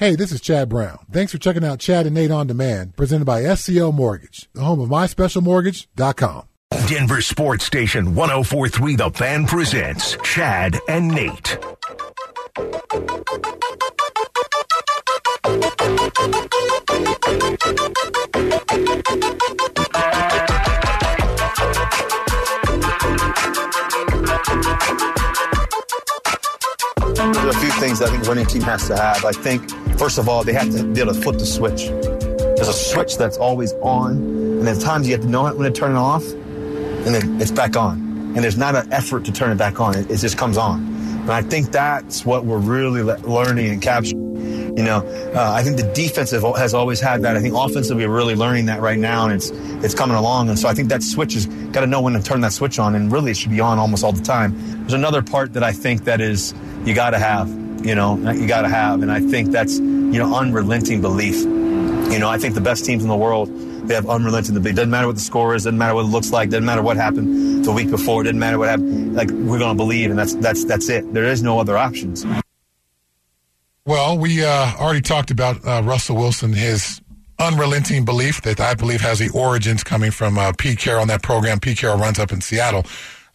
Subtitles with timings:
[0.00, 1.04] Hey, this is Chad Brown.
[1.12, 4.80] Thanks for checking out Chad and Nate on Demand, presented by SCL Mortgage, the home
[4.80, 6.44] of myspecialmortgage.com.
[6.88, 11.58] Denver Sports Station 1043 The Fan presents Chad and Nate.
[28.02, 29.24] I think a winning team has to have.
[29.24, 31.86] I think, first of all, they have to be able to flip the switch.
[31.86, 35.72] There's a switch that's always on, and at times you have to know it when
[35.72, 37.98] to turn it off, and then it's back on.
[38.34, 39.96] And there's not an effort to turn it back on.
[39.96, 40.80] It, it just comes on.
[41.20, 44.20] And I think that's what we're really le- learning and capturing.
[44.76, 44.98] You know,
[45.34, 47.36] uh, I think the defensive has always had that.
[47.36, 49.50] I think offensively we're really learning that right now, and it's
[49.84, 50.48] it's coming along.
[50.48, 52.78] And so I think that switch has got to know when to turn that switch
[52.78, 54.54] on, and really it should be on almost all the time.
[54.80, 57.48] There's another part that I think that is you got to have.
[57.82, 61.36] You know, you got to have, and I think that's you know unrelenting belief.
[61.42, 63.48] You know, I think the best teams in the world
[63.86, 64.76] they have unrelenting belief.
[64.76, 66.96] Doesn't matter what the score is, doesn't matter what it looks like, doesn't matter what
[66.96, 69.14] happened the week before, doesn't matter what happened.
[69.14, 71.12] Like we're going to believe, and that's that's that's it.
[71.12, 72.24] There is no other options.
[73.86, 77.00] Well, we uh, already talked about uh, Russell Wilson, his
[77.38, 81.22] unrelenting belief that I believe has the origins coming from uh, Pete Carroll and that
[81.22, 82.84] program Pete Carroll runs up in Seattle.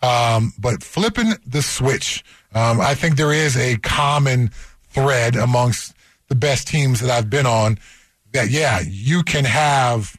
[0.06, 4.50] Um, but flipping the switch, um, I think there is a common
[4.90, 5.94] thread amongst
[6.28, 7.80] the best teams that I've been on
[8.34, 10.16] that, yeah, you can have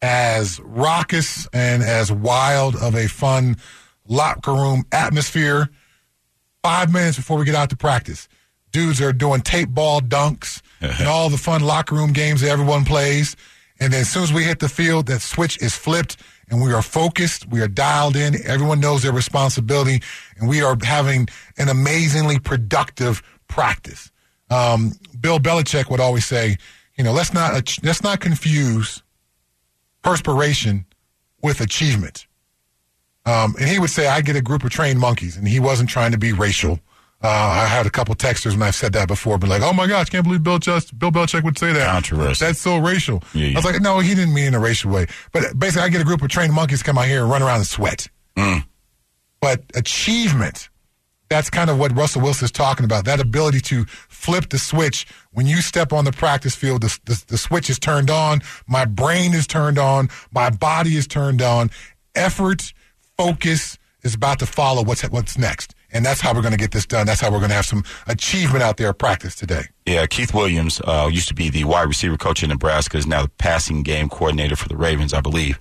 [0.00, 3.56] as raucous and as wild of a fun
[4.06, 5.68] locker room atmosphere
[6.62, 8.28] five minutes before we get out to practice.
[8.72, 12.84] Dudes are doing tape ball dunks and all the fun locker room games that everyone
[12.84, 13.36] plays.
[13.80, 16.16] And then as soon as we hit the field, that switch is flipped
[16.48, 17.48] and we are focused.
[17.48, 18.34] We are dialed in.
[18.46, 20.02] Everyone knows their responsibility
[20.38, 24.10] and we are having an amazingly productive practice.
[24.50, 26.56] Um, Bill Belichick would always say,
[26.96, 27.52] you know, let's not,
[27.82, 29.02] let's not confuse
[30.02, 30.86] perspiration
[31.42, 32.26] with achievement.
[33.24, 35.90] Um, and he would say, I get a group of trained monkeys and he wasn't
[35.90, 36.78] trying to be racial.
[37.26, 39.88] Uh, I had a couple texters when I've said that before, but like, oh my
[39.88, 41.90] gosh, can't believe Bill, Just, Bill Belichick would say that.
[41.90, 42.44] Controversy.
[42.44, 43.20] That's so racial.
[43.34, 43.54] Yeah, yeah.
[43.54, 45.06] I was like, no, he didn't mean in a racial way.
[45.32, 47.56] But basically, I get a group of trained monkeys come out here and run around
[47.56, 48.06] and sweat.
[48.36, 48.64] Mm.
[49.40, 50.68] But achievement,
[51.28, 53.06] that's kind of what Russell Wilson is talking about.
[53.06, 55.04] That ability to flip the switch.
[55.32, 58.40] When you step on the practice field, the, the, the switch is turned on.
[58.68, 60.10] My brain is turned on.
[60.30, 61.70] My body is turned on.
[62.14, 62.72] Effort,
[63.16, 65.74] focus is about to follow what's, what's next.
[65.96, 67.06] And that's how we're going to get this done.
[67.06, 69.62] That's how we're going to have some achievement out there at practice today.
[69.86, 73.22] Yeah, Keith Williams uh, used to be the wide receiver coach in Nebraska, is now
[73.22, 75.58] the passing game coordinator for the Ravens, I believe.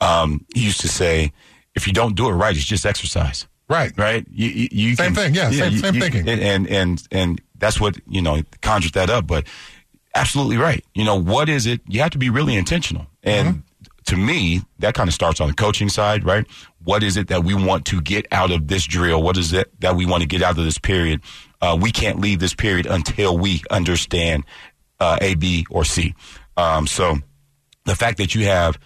[0.00, 1.32] Um, he used to say,
[1.74, 3.46] if you don't do it right, it's just exercise.
[3.68, 3.92] Right.
[3.96, 4.26] Right.
[4.30, 6.28] You, you, you Same can- thing, yeah, same- you- same thinking.
[6.28, 9.26] And, and and and that's what you know conjured that up.
[9.26, 9.46] But
[10.14, 10.84] absolutely right.
[10.94, 11.80] You know what is it?
[11.88, 13.06] You have to be really intentional.
[13.22, 13.60] And Mm-hmm.
[14.06, 16.44] to me, that kind of starts on the coaching side, right?
[16.84, 19.22] What is it that we want to get out of this drill?
[19.22, 21.20] What is it that we want to get out of this period?
[21.60, 24.44] Uh, we can't leave this period until we understand
[24.98, 26.14] uh, A, B, or C.
[26.56, 27.16] Um, so
[27.84, 28.78] the fact that you have,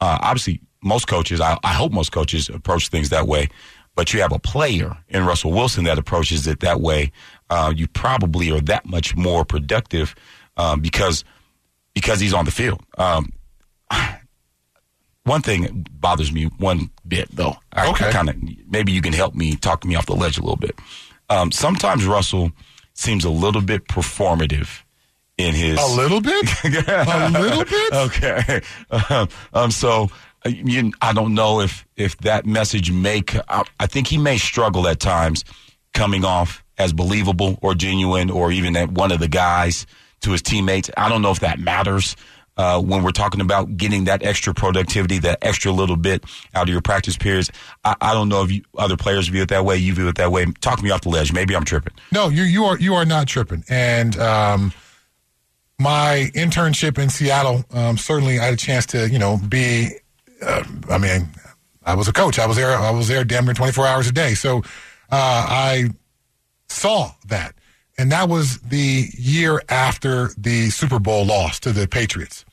[0.00, 3.48] uh, obviously, most coaches, I, I hope most coaches approach things that way,
[3.94, 7.12] but you have a player in Russell Wilson that approaches it that way.
[7.50, 10.14] Uh, you probably are that much more productive
[10.56, 11.24] um, because
[11.94, 12.80] because he's on the field.
[12.96, 13.32] Um,
[15.24, 17.56] one thing bothers me one bit though.
[17.72, 18.10] I, Okay.
[18.10, 18.36] kind of
[18.68, 20.74] maybe you can help me talk me off the ledge a little bit.
[21.30, 22.52] Um, sometimes Russell
[22.94, 24.82] seems a little bit performative
[25.38, 26.46] in his A little bit?
[26.64, 27.92] a little bit?
[27.92, 28.60] okay.
[29.10, 30.10] Um, um, so
[30.44, 33.22] uh, you, I don't know if if that message may.
[33.48, 35.44] I think he may struggle at times
[35.94, 39.86] coming off as believable or genuine, or even at one of the guys
[40.22, 40.90] to his teammates.
[40.96, 42.16] I don't know if that matters.
[42.54, 46.22] Uh, when we're talking about getting that extra productivity, that extra little bit
[46.54, 47.50] out of your practice periods,
[47.82, 49.78] I, I don't know if you, other players view it that way.
[49.78, 50.44] You view it that way.
[50.60, 51.32] Talk me off the ledge.
[51.32, 51.94] Maybe I'm tripping.
[52.12, 53.64] No, you you are you are not tripping.
[53.70, 54.72] And um,
[55.78, 59.90] my internship in Seattle, um, certainly I had a chance to you know be.
[60.44, 61.28] Uh, I mean,
[61.84, 62.38] I was a coach.
[62.38, 62.76] I was there.
[62.76, 64.34] I was there damn near twenty four hours a day.
[64.34, 64.62] So uh,
[65.10, 65.90] I
[66.68, 67.54] saw that,
[67.98, 72.44] and that was the year after the Super Bowl loss to the Patriots.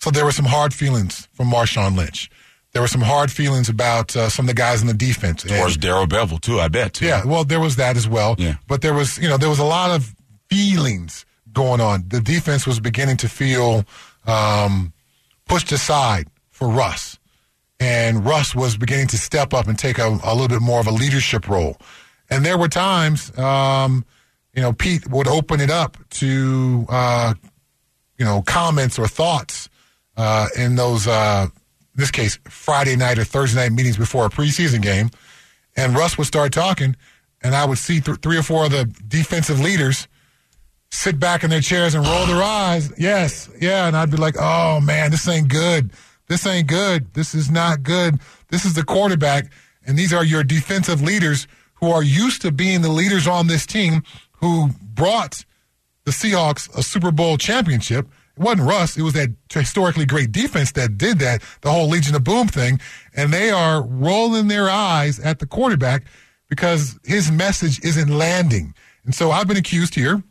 [0.00, 2.30] So there were some hard feelings from Marshawn Lynch.
[2.72, 5.44] There were some hard feelings about uh, some of the guys in the defense.
[5.44, 6.60] Or Darrell Bevell too.
[6.60, 6.94] I bet.
[6.94, 7.06] Too.
[7.06, 8.36] yeah, well, there was that as well.
[8.38, 8.54] Yeah.
[8.68, 10.14] But there was, you know, there was a lot of
[10.48, 12.04] feelings going on.
[12.08, 13.84] The defense was beginning to feel
[14.26, 14.92] um,
[15.46, 17.18] pushed aside for Russ.
[17.80, 20.86] And Russ was beginning to step up and take a, a little bit more of
[20.86, 21.76] a leadership role.
[22.28, 24.04] And there were times um,
[24.54, 27.34] you know, Pete would open it up to, uh,
[28.18, 29.68] you know, comments or thoughts
[30.16, 34.30] uh, in those, uh, in this case, Friday night or Thursday night meetings before a
[34.30, 35.10] preseason game.
[35.76, 36.96] And Russ would start talking,
[37.42, 40.08] and I would see th- three or four of the defensive leaders
[40.90, 42.92] sit back in their chairs and roll their eyes.
[42.98, 43.86] Yes, yeah.
[43.86, 45.90] And I'd be like, oh, man, this ain't good.
[46.26, 47.14] This ain't good.
[47.14, 48.18] This is not good.
[48.50, 49.50] This is the quarterback,
[49.86, 53.64] and these are your defensive leaders who are used to being the leaders on this
[53.64, 54.02] team
[54.40, 55.44] who brought
[56.04, 58.06] the Seahawks a Super Bowl championship.
[58.36, 58.96] It wasn't Russ.
[58.96, 62.80] It was that historically great defense that did that, the whole Legion of Boom thing.
[63.14, 66.04] And they are rolling their eyes at the quarterback
[66.48, 68.74] because his message isn't landing.
[69.04, 70.22] And so I've been accused here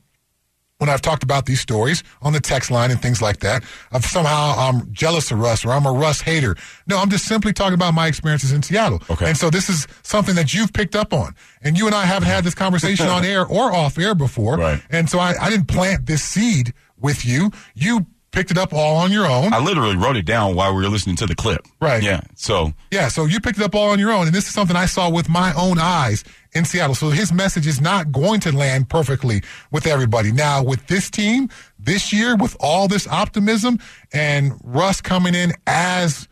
[0.79, 4.03] when I've talked about these stories on the text line and things like that of
[4.05, 6.55] somehow I'm jealous of Russ or I'm a Russ hater.
[6.87, 9.01] No, I'm just simply talking about my experiences in Seattle.
[9.09, 9.27] Okay.
[9.27, 11.35] And so this is something that you've picked up on.
[11.61, 14.57] And you and I haven't had this conversation on air or off air before.
[14.57, 14.81] Right.
[14.89, 17.51] And so I, I didn't plant this seed with you.
[17.75, 19.53] You picked it up all on your own.
[19.53, 21.61] I literally wrote it down while we were listening to the clip.
[21.81, 22.03] Right.
[22.03, 22.21] Yeah.
[22.35, 24.75] So Yeah, so you picked it up all on your own, and this is something
[24.75, 26.23] I saw with my own eyes
[26.53, 26.95] in Seattle.
[26.95, 29.41] So his message is not going to land perfectly
[29.71, 30.31] with everybody.
[30.31, 33.79] Now, with this team this year, with all this optimism,
[34.13, 36.27] and Russ coming in as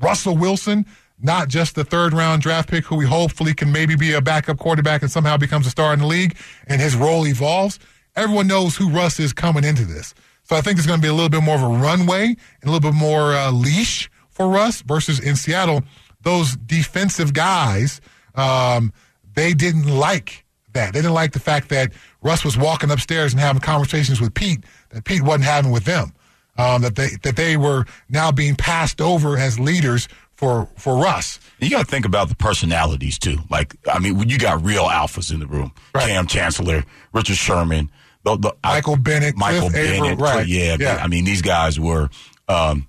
[0.00, 0.86] Russell Wilson,
[1.20, 4.58] not just the third round draft pick who we hopefully can maybe be a backup
[4.58, 7.78] quarterback and somehow becomes a star in the league, and his role evolves.
[8.16, 10.14] Everyone knows who Russ is coming into this.
[10.52, 12.36] So I think there's going to be a little bit more of a runway and
[12.64, 15.82] a little bit more uh, leash for Russ versus in Seattle.
[16.24, 18.02] Those defensive guys,
[18.34, 18.92] um,
[19.34, 20.44] they didn't like
[20.74, 20.92] that.
[20.92, 24.62] They didn't like the fact that Russ was walking upstairs and having conversations with Pete
[24.90, 26.12] that Pete wasn't having with them.
[26.58, 31.40] Um, that they that they were now being passed over as leaders for for Russ.
[31.60, 33.38] you got to think about the personalities too.
[33.48, 36.08] Like, I mean, you got real alphas in the room, Right.
[36.08, 36.84] Kam Chancellor,
[37.14, 37.90] Richard Sherman,
[38.24, 40.46] the, the, I- Michael Bennett, Michael Cliff Bennett, right.
[40.46, 41.00] yeah, Yeah.
[41.02, 42.08] I mean, these guys were
[42.48, 42.86] um,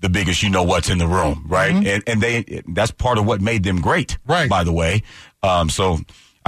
[0.00, 0.42] the biggest.
[0.42, 1.72] You know what's in the room, right?
[1.72, 4.32] And and they that's part of what made them great, Mm-hmm.
[4.32, 4.48] Right.
[4.50, 5.02] By the way,
[5.42, 5.98] um, so.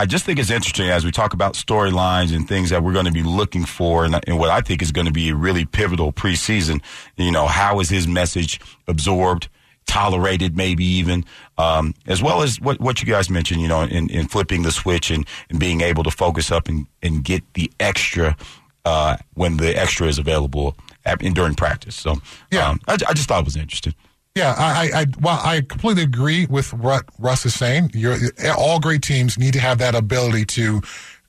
[0.01, 3.07] I just think it's interesting as we talk about storylines and things that we're going
[3.07, 5.65] to be looking for, and, and what I think is going to be a really
[5.65, 6.81] pivotal preseason.
[7.17, 9.49] You know, how is his message absorbed?
[9.89, 11.25] Tolerated, maybe even,
[11.57, 14.71] um, as well as what, what you guys mentioned, you know, in, in flipping the
[14.71, 18.37] switch and, and being able to focus up and, and get the extra
[18.85, 21.97] uh, when the extra is available at, in, during practice.
[21.97, 22.17] So,
[22.53, 22.69] Yeah.
[22.69, 23.95] um, I, I just thought it was interesting.
[24.37, 27.91] Yeah, I, I, I, well, I completely agree with what Russ is saying.
[27.93, 28.17] You're,
[28.57, 30.81] all great teams need to have that ability to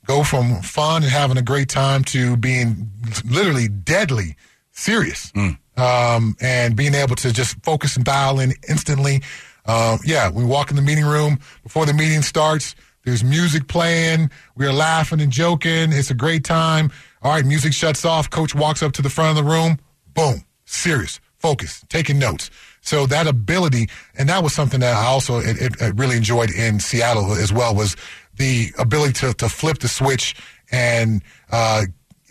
[0.06, 2.90] go from fun and having a great time to being
[3.28, 4.36] literally deadly
[4.70, 5.32] serious,
[5.80, 9.22] um, and being able to just focus and dial in instantly.
[9.66, 12.74] Um, yeah, we walk in the meeting room before the meeting starts.
[13.04, 14.30] There's music playing.
[14.56, 15.92] We're laughing and joking.
[15.92, 16.90] It's a great time.
[17.22, 18.28] All right, music shuts off.
[18.28, 19.78] Coach walks up to the front of the room.
[20.14, 22.50] Boom, serious, focus, taking notes.
[22.82, 26.50] So that ability, and that was something that I also it, it, it really enjoyed
[26.50, 27.96] in Seattle as well, was
[28.36, 30.34] the ability to, to flip the switch
[30.70, 31.84] and uh,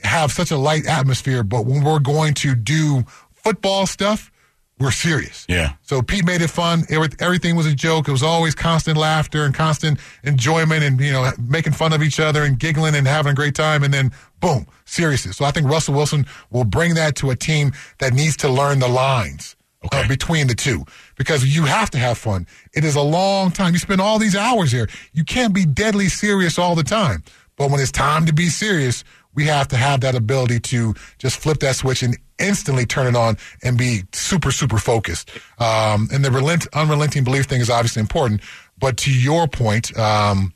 [0.04, 1.44] have such a light atmosphere.
[1.44, 3.04] But when we're going to do
[3.50, 4.31] football stuff,
[4.80, 5.46] we're serious.
[5.50, 5.74] Yeah.
[5.81, 6.84] So Pete made it fun.
[6.90, 8.07] Every- Everything was a joke.
[8.07, 12.19] It was always constant laughter and constant enjoyment and, you know, making fun of each
[12.19, 13.84] other and giggling and having a great time.
[13.84, 15.38] And then boom, seriousness.
[15.38, 18.79] So I think Russell Wilson will bring that to a team that needs to learn
[18.79, 20.01] the lines Okay.
[20.03, 20.86] uh, between the two
[21.18, 22.46] because you have to have fun.
[22.74, 23.74] It is a long time.
[23.74, 24.88] You spend all these hours here.
[25.13, 27.24] You can't be deadly serious all the time.
[27.58, 29.03] But when it's time to be serious,
[29.34, 33.15] we have to have that ability to just flip that switch and instantly turn it
[33.15, 35.31] on and be super, super focused.
[35.60, 38.41] Um, and the relent, unrelenting belief thing is obviously important.
[38.77, 40.53] But to your point, um,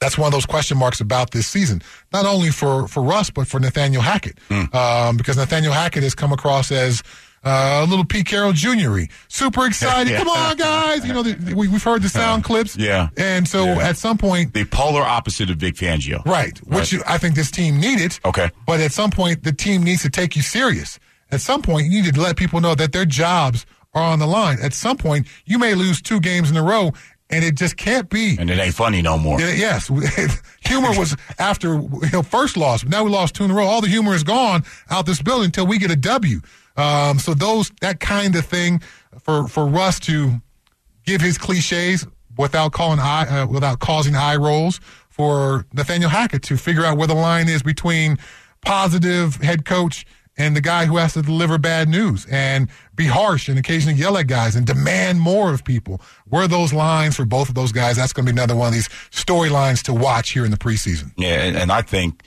[0.00, 1.80] that's one of those question marks about this season.
[2.12, 4.36] Not only for, for Russ, but for Nathaniel Hackett.
[4.74, 7.02] Um, because Nathaniel Hackett has come across as
[7.44, 9.00] uh, a little Pete Carroll Jr.
[9.28, 10.12] Super excited.
[10.12, 10.18] Yeah.
[10.18, 11.06] Come on, guys.
[11.06, 12.76] You know, the, we, we've heard the sound clips.
[12.76, 13.08] Yeah.
[13.16, 13.88] And so Yeah.
[13.88, 16.24] at some point, The polar opposite of Vic Fangio.
[16.24, 18.18] Right, which you, I think this team needed.
[18.24, 18.50] Okay.
[18.66, 20.98] But at some point, the team needs to take you serious.
[21.30, 24.26] At some point, you need to let people know that their jobs are on the
[24.26, 24.58] line.
[24.62, 26.92] At some point, you may lose two games in a row,
[27.30, 28.36] and it just can't be.
[28.38, 29.40] And it ain't funny no more.
[29.40, 29.88] Yes,
[30.60, 32.84] humor was after you know, first loss.
[32.84, 33.64] Now we lost two in a row.
[33.66, 36.40] All the humor is gone out this building until we get a W.
[36.76, 38.80] Um, so those that kind of thing
[39.20, 40.40] for for Russ to
[41.04, 42.06] give his cliches
[42.38, 47.06] without calling eye uh, without causing eye rolls for Nathaniel Hackett to figure out where
[47.06, 48.18] the line is between
[48.64, 50.06] positive head coach
[50.38, 54.16] and the guy who has to deliver bad news and be harsh and occasionally yell
[54.16, 56.00] at guys and demand more of people.
[56.26, 57.96] Where those lines for both of those guys?
[57.96, 61.12] That's going to be another one of these storylines to watch here in the preseason.
[61.16, 62.22] Yeah, and I think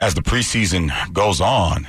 [0.00, 1.88] as the preseason goes on,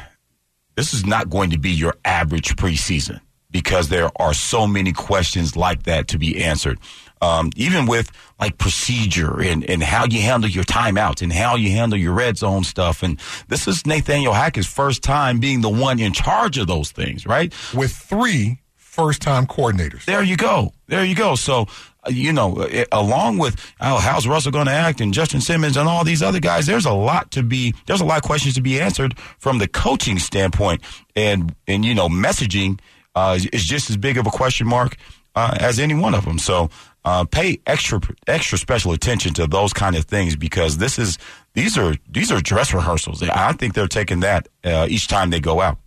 [0.79, 3.19] this is not going to be your average preseason
[3.51, 6.79] because there are so many questions like that to be answered.
[7.21, 8.09] Um, even with
[8.39, 12.37] like procedure and, and how you handle your timeouts and how you handle your red
[12.37, 13.03] zone stuff.
[13.03, 13.19] And
[13.49, 17.53] this is Nathaniel Hackett's first time being the one in charge of those things, right?
[17.73, 18.61] With three
[18.99, 20.05] first time coordinators.
[20.05, 20.73] There you go.
[20.87, 21.35] There you go.
[21.35, 21.67] So,
[22.05, 25.77] uh, you know, it, along with oh, how's Russell going to act and Justin Simmons
[25.77, 28.55] and all these other guys, there's a lot to be, there's a lot of questions
[28.55, 30.81] to be answered from the coaching standpoint.
[31.15, 32.79] And, and, you know, messaging
[33.15, 34.97] uh, is just as big of a question mark
[35.35, 36.39] uh, as any one of them.
[36.39, 36.69] So
[37.05, 41.17] uh, pay extra extra special attention to those kind of things because this is
[41.53, 43.23] these are these are dress rehearsals.
[43.23, 45.77] I think they're taking that uh, each time they go out.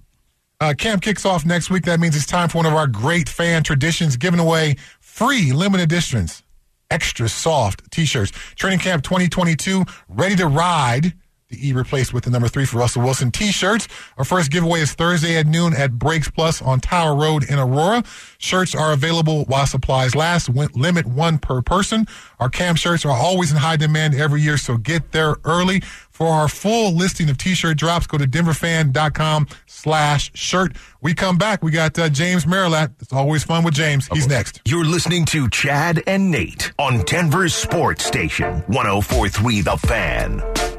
[0.63, 1.83] Uh, camp kicks off next week.
[1.87, 5.83] That means it's time for one of our great fan traditions, giving away free limited
[5.83, 6.45] editions,
[6.89, 8.31] extra soft T-shirts.
[8.55, 11.15] Training Camp 2022, ready to ride
[11.53, 13.87] the E replaced with the number three for Russell Wilson t-shirts.
[14.17, 18.03] Our first giveaway is Thursday at noon at Brakes Plus on Tower Road in Aurora.
[18.39, 20.49] Shirts are available while supplies last.
[20.49, 22.07] Limit one per person.
[22.41, 25.83] Our cam shirts are always in high demand every year, so get there early.
[26.13, 30.77] For our full listing of t-shirt drops, go to denverfan.com slash shirt.
[31.01, 31.63] We come back.
[31.65, 32.93] We got uh, James Merilatt.
[33.01, 34.07] It's always fun with James.
[34.13, 34.61] He's next.
[34.67, 40.72] You're listening to Chad and Nate on Denver's Sports Station, 1043 The Fan.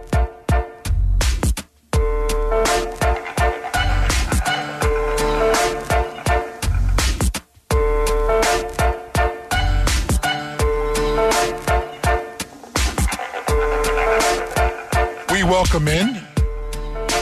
[15.53, 16.19] Welcome in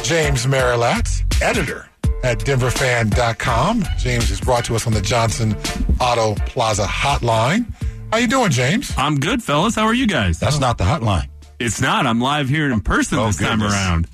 [0.03, 1.89] James Merilatt, editor
[2.23, 3.83] at denverfan.com.
[3.97, 5.53] James is brought to us on the Johnson
[5.99, 7.65] Auto Plaza hotline.
[8.09, 8.93] How you doing, James?
[8.95, 9.75] I'm good, fellas.
[9.75, 10.39] How are you guys?
[10.39, 11.27] That's not the hotline.
[11.59, 12.07] It's not.
[12.07, 13.73] I'm live here in person oh, this goodness.
[13.73, 14.07] time around.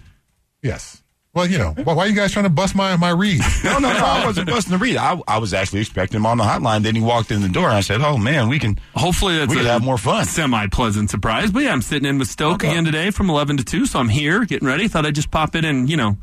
[0.63, 1.03] Yes.
[1.38, 3.41] Well, you know, why, are you guys trying to bust my, my read?
[3.63, 4.98] no, no, no, I wasn't busting the read.
[4.98, 6.82] I, I was actually expecting him on the hotline.
[6.82, 9.51] Then he walked in the door, and I said, "Oh man, we can hopefully that's
[9.51, 12.63] we can have more fun." Semi pleasant surprise, but yeah, I'm sitting in with Stoke
[12.63, 12.72] okay.
[12.72, 14.88] again today from 11 to 2, so I'm here getting ready.
[14.88, 16.17] Thought I'd just pop in and you know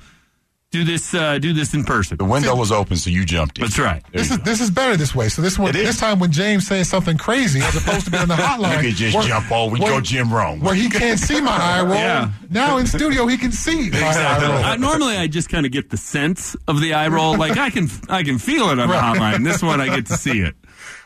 [0.74, 2.16] do this uh, do this in person.
[2.16, 3.62] The window was open, so you jumped in.
[3.62, 4.02] That's right.
[4.10, 4.42] There this is go.
[4.42, 5.28] this is better this way.
[5.28, 8.28] So this one, this time when James says something crazy, as opposed to being on
[8.28, 9.72] the hotline, you could just where, jump over.
[9.72, 11.94] We go Jim Rome, where he can't see my eye roll.
[11.94, 12.32] Yeah.
[12.50, 14.48] Now in studio, he can see my exactly.
[14.48, 14.64] eye roll.
[14.64, 17.38] Uh, normally, I just kind of get the sense of the eye roll.
[17.38, 19.14] Like I can I can feel it on right.
[19.14, 19.44] the hotline.
[19.44, 20.56] This one, I get to see it.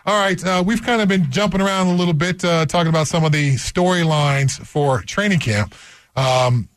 [0.06, 3.08] All right, uh, we've kind of been jumping around a little bit, uh, talking about
[3.08, 5.74] some of the storylines for training camp.
[6.16, 6.70] Um,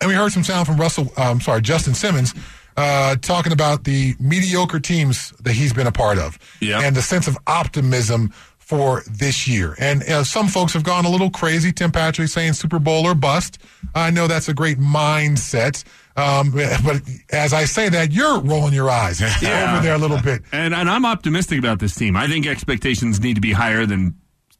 [0.00, 2.34] and we heard some sound from Russell, I'm um, sorry, Justin Simmons,
[2.76, 7.26] uh, talking about the mediocre teams that he's been a part of and the sense
[7.26, 9.76] of optimism for this year.
[9.78, 11.70] And uh, some folks have gone a little crazy.
[11.70, 13.58] Tim Patrick saying Super Bowl or bust.
[13.94, 15.84] I know that's a great mindset.
[16.16, 16.50] Um,
[16.84, 17.00] but
[17.30, 19.74] as I say that, you're rolling your eyes yeah.
[19.74, 20.42] over there a little bit.
[20.50, 22.16] And, and I'm optimistic about this team.
[22.16, 24.16] I think expectations need to be higher than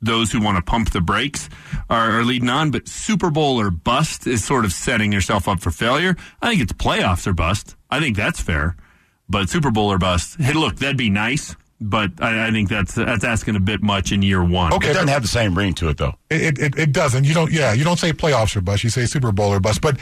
[0.06, 1.48] those who want to pump the brakes
[1.90, 5.60] are, are, leading on, but Super Bowl or bust is sort of setting yourself up
[5.60, 6.16] for failure.
[6.40, 7.76] I think it's playoffs or bust.
[7.90, 8.76] I think that's fair.
[9.28, 10.40] But Super Bowl or bust.
[10.40, 14.12] Hey, look, that'd be nice, but I, I think that's that's asking a bit much
[14.12, 14.72] in year one.
[14.72, 16.14] Okay, it doesn't have the same ring to it though.
[16.30, 17.25] It, it it doesn't.
[17.25, 17.50] You don't.
[17.50, 18.84] Yeah, you don't say playoffs or bust.
[18.84, 19.80] You say Super Bowl or bust.
[19.80, 19.98] But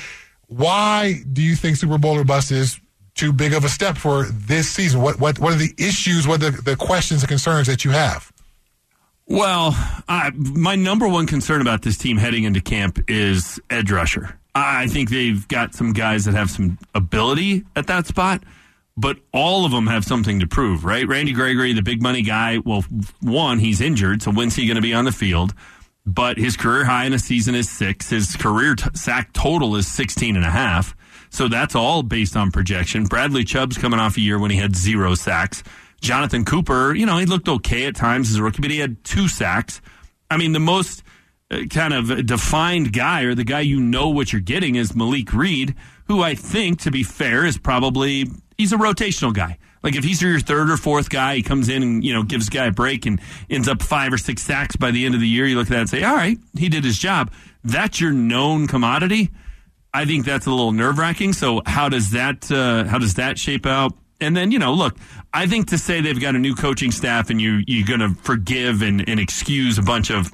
[0.46, 2.78] why do you think Super Bowl or bust is
[3.14, 5.00] too big of a step for this season?
[5.00, 6.28] What what what are the issues?
[6.28, 8.30] What are the, the questions and concerns that you have?
[9.26, 9.70] Well,
[10.06, 14.38] I, my number one concern about this team heading into camp is edge rusher.
[14.54, 18.44] I think they've got some guys that have some ability at that spot,
[18.96, 21.08] but all of them have something to prove, right?
[21.08, 22.84] Randy Gregory, the big money guy, well,
[23.20, 25.54] one, he's injured, so when's he going to be on the field?
[26.06, 28.10] But his career high in a season is six.
[28.10, 30.94] His career t- sack total is 16 and a half.
[31.30, 33.04] So that's all based on projection.
[33.06, 35.64] Bradley Chubb's coming off a year when he had zero sacks.
[36.04, 39.02] Jonathan Cooper, you know, he looked okay at times as a rookie, but he had
[39.04, 39.80] two sacks.
[40.30, 41.02] I mean, the most
[41.50, 45.32] uh, kind of defined guy or the guy you know what you're getting is Malik
[45.32, 45.74] Reed,
[46.06, 48.26] who I think, to be fair, is probably
[48.58, 49.58] he's a rotational guy.
[49.82, 52.48] Like if he's your third or fourth guy, he comes in and you know gives
[52.48, 55.28] guy a break and ends up five or six sacks by the end of the
[55.28, 55.46] year.
[55.46, 57.32] You look at that and say, all right, he did his job.
[57.62, 59.30] That's your known commodity.
[59.92, 61.32] I think that's a little nerve wracking.
[61.32, 63.92] So how does that uh, how does that shape out?
[64.20, 64.96] And then, you know, look,
[65.32, 68.14] I think to say they've got a new coaching staff and you, you're going to
[68.22, 70.30] forgive and, and excuse a bunch of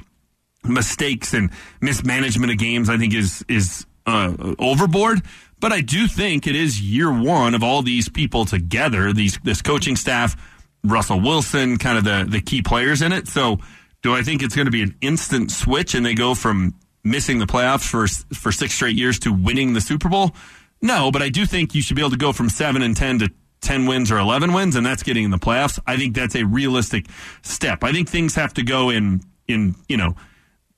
[0.65, 5.23] mistakes and mismanagement of games, I think is, is uh, overboard.
[5.61, 9.61] But I do think it is year one of all these people together, these this
[9.61, 10.35] coaching staff,
[10.83, 13.29] Russell Wilson, kind of the the key players in it.
[13.29, 13.59] So,
[14.03, 17.39] do I think it's going to be an instant switch and they go from missing
[17.39, 20.35] the playoffs for for six straight years to winning the Super Bowl?
[20.81, 23.19] No, but I do think you should be able to go from seven and ten
[23.19, 25.79] to 10 wins or 11 wins, and that's getting in the playoffs.
[25.87, 27.07] I think that's a realistic
[27.43, 27.85] step.
[27.85, 30.14] I think things have to go in, in, you know,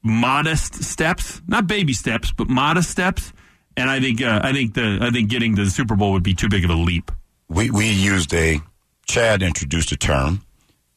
[0.02, 3.32] modest steps, not baby steps, but modest steps.
[3.76, 6.22] And I think, uh, I think the, I think getting to the Super Bowl would
[6.22, 7.10] be too big of a leap.
[7.48, 8.60] We, we used a,
[9.06, 10.44] Chad introduced a term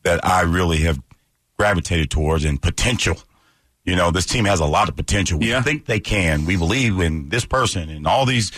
[0.04, 1.00] that I really have
[1.58, 3.18] gravitated towards in potential.
[3.84, 5.40] You know, this team has a lot of potential.
[5.40, 5.62] We Yeah.
[5.62, 6.46] think they can.
[6.46, 8.52] We believe in this person and all these,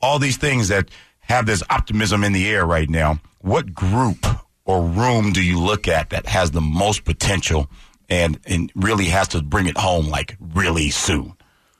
[0.00, 0.88] all these things that
[1.32, 3.18] have this optimism in the air right now.
[3.40, 4.26] What group
[4.64, 7.68] or room do you look at that has the most potential
[8.08, 11.34] and, and really has to bring it home like really soon?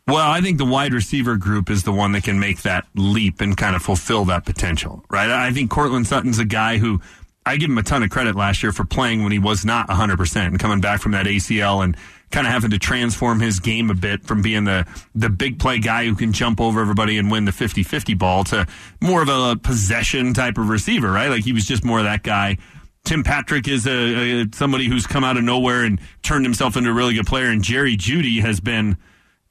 [0.08, 3.40] Well, I think the wide receiver group is the one that can make that leap
[3.40, 5.30] and kind of fulfill that potential, right?
[5.30, 7.00] I think Courtland Sutton's a guy who
[7.44, 9.88] I give him a ton of credit last year for playing when he was not
[9.88, 11.96] 100% and coming back from that ACL and
[12.32, 15.78] kind of having to transform his game a bit from being the, the big play
[15.78, 18.66] guy who can jump over everybody and win the 50-50 ball to
[19.00, 21.28] more of a possession type of receiver, right?
[21.28, 22.58] Like he was just more of that guy.
[23.04, 26.90] Tim Patrick is a, a somebody who's come out of nowhere and turned himself into
[26.90, 28.96] a really good player and Jerry Jeudy has been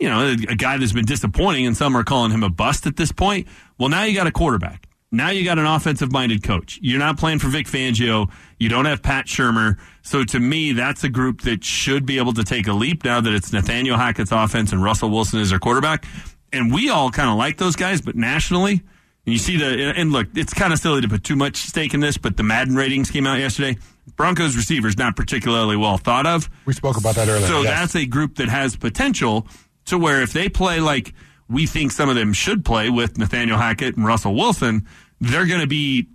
[0.02, 2.88] you know, a, a guy that's been disappointing, and some are calling him a bust
[2.88, 3.48] at this point.
[3.78, 4.88] Well, now you got a quarterback.
[5.14, 6.80] Now you got an offensive minded coach.
[6.82, 8.32] You're not playing for Vic Fangio.
[8.60, 9.78] You don't have Pat Shurmur.
[10.04, 13.20] So to me, that's a group that should be able to take a leap now
[13.20, 16.06] that it's Nathaniel Hackett's offense and Russell Wilson is their quarterback.
[16.54, 18.82] And we all kind of like those guys, but nationally,
[19.26, 21.94] and you see the, and look, it's kind of silly to put too much stake
[21.94, 23.78] in this, but the Madden ratings came out yesterday.
[24.16, 26.50] Broncos receivers not particularly well thought of.
[26.66, 27.48] We spoke about that earlier.
[27.48, 27.80] So yes.
[27.80, 29.46] that's a group that has potential
[29.86, 31.14] to where if they play like
[31.52, 34.88] we think some of them should play with Nathaniel Hackett and Russell Wilson,
[35.20, 36.08] they're going to be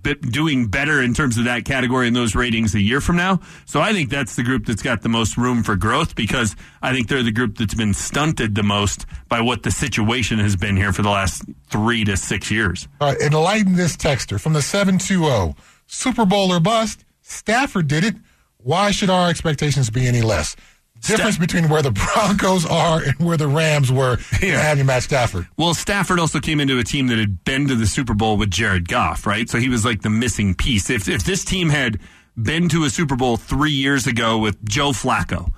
[0.00, 3.40] doing better in terms of that category and those ratings a year from now.
[3.66, 6.92] So I think that's the group that's got the most room for growth because I
[6.92, 10.76] think they're the group that's been stunted the most by what the situation has been
[10.76, 12.86] here for the last three to six years.
[13.00, 15.54] All right, enlighten this texter from the 720.
[15.86, 17.04] Super Bowl or bust?
[17.20, 18.14] Stafford did it.
[18.58, 20.54] Why should our expectations be any less?
[21.02, 25.48] Difference between where the Broncos are and where the Rams were in having Matt Stafford.
[25.56, 28.50] Well, Stafford also came into a team that had been to the Super Bowl with
[28.50, 29.48] Jared Goff, right?
[29.48, 30.90] So he was like the missing piece.
[30.90, 31.98] If if this team had
[32.40, 35.52] been to a Super Bowl three years ago with Joe Flacco,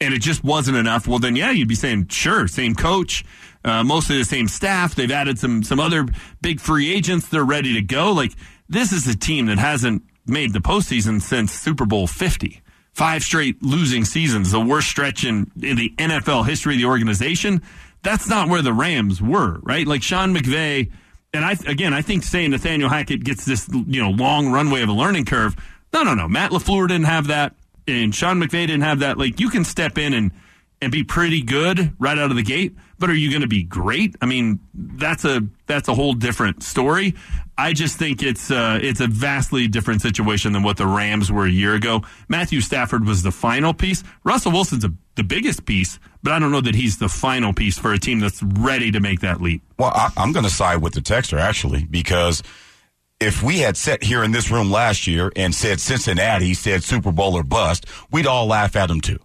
[0.00, 3.24] and it just wasn't enough, well, then yeah, you'd be saying sure, same coach,
[3.64, 4.94] uh, mostly the same staff.
[4.94, 6.06] They've added some some other
[6.40, 7.28] big free agents.
[7.28, 8.12] They're ready to go.
[8.12, 8.32] Like
[8.68, 12.62] this is a team that hasn't made the postseason since Super Bowl fifty.
[12.96, 17.60] Five straight losing seasons, the worst stretch in, in the NFL history of the organization.
[18.02, 19.86] That's not where the Rams were, right?
[19.86, 20.90] Like Sean McVay,
[21.34, 24.88] and I again, I think saying Nathaniel Hackett gets this you know long runway of
[24.88, 25.56] a learning curve.
[25.92, 26.26] No, no, no.
[26.26, 27.54] Matt Lafleur didn't have that,
[27.86, 29.18] and Sean McVay didn't have that.
[29.18, 30.30] Like you can step in and
[30.80, 33.62] and be pretty good right out of the gate, but are you going to be
[33.62, 34.14] great?
[34.20, 37.14] I mean, that's a that's a whole different story.
[37.58, 41.46] I just think it's uh, it's a vastly different situation than what the Rams were
[41.46, 42.02] a year ago.
[42.28, 44.04] Matthew Stafford was the final piece.
[44.24, 47.78] Russell Wilson's a, the biggest piece, but I don't know that he's the final piece
[47.78, 49.62] for a team that's ready to make that leap.
[49.78, 52.42] Well, I, I'm going to side with the texter actually because
[53.18, 57.12] if we had sat here in this room last year and said Cincinnati said Super
[57.12, 59.18] Bowl or bust, we'd all laugh at them too.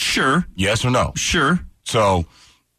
[0.00, 1.12] Sure, Yes or no?
[1.16, 1.60] sure.
[1.84, 2.24] So,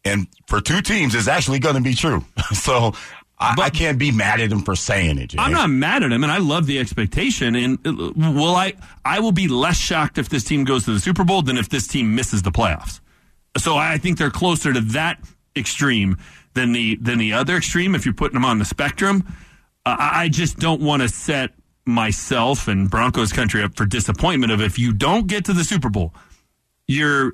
[0.04, 2.24] and for two teams, it's actually going to be true.
[2.52, 2.94] so,
[3.38, 5.30] I, I can't be mad at them for saying it.
[5.30, 5.38] Jay.
[5.38, 7.54] I'm not mad at him, and I love the expectation.
[7.56, 8.74] And uh, will I?
[9.04, 11.68] I will be less shocked if this team goes to the Super Bowl than if
[11.68, 13.00] this team misses the playoffs.
[13.58, 15.18] So I think they're closer to that
[15.56, 16.18] extreme
[16.54, 17.94] than the than the other extreme.
[17.94, 19.24] If you're putting them on the spectrum,
[19.84, 21.50] uh, I I just don't want to set
[21.84, 24.52] myself and Broncos country up for disappointment.
[24.52, 26.14] Of if you don't get to the Super Bowl,
[26.88, 27.32] you're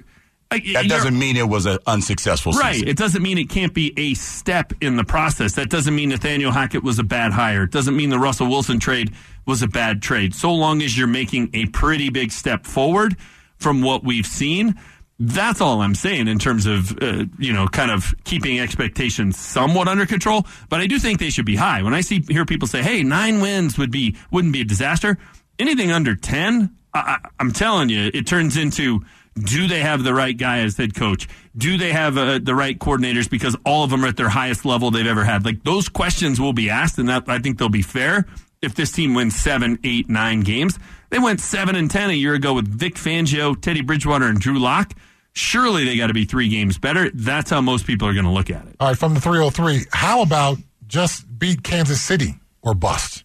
[0.51, 2.83] That doesn't mean it was an unsuccessful Right.
[2.83, 5.55] It doesn't mean it can't be a step in the process.
[5.55, 7.65] That doesn't mean Nathaniel Hackett was a bad hire.
[7.65, 9.13] It doesn't mean the Russell Wilson trade
[9.47, 10.35] was a bad trade.
[10.35, 13.17] So long as you're making a pretty big step forward
[13.57, 14.75] from what we've seen,
[15.19, 19.89] that's all I'm saying in terms of, uh, you know, kind of keeping expectations somewhat
[19.89, 20.47] under control.
[20.69, 21.83] But I do think they should be high.
[21.83, 25.19] When I see hear people say, "Hey, nine wins would be wouldn't be a disaster,"
[25.59, 29.03] anything under ten, I, I, I'm telling you, it turns into
[29.45, 31.29] do they have the right guy as head coach?
[31.57, 33.29] Do they have uh, the right coordinators?
[33.31, 35.45] Because all of them are at their highest level they've ever had.
[35.45, 38.27] Like those questions will be asked, and that I think they'll be fair.
[38.61, 40.79] If this team wins seven, eight, nine games,
[41.11, 44.59] they went seven and ten a year ago with Vic Fangio, Teddy Bridgewater, and Drew
[44.59, 44.93] Lock.
[45.33, 47.11] surely they got to be three games better.
[47.15, 48.75] That's how most people are going to look at it.
[48.81, 53.23] All right, from the 303, how about just beat Kansas City or bust?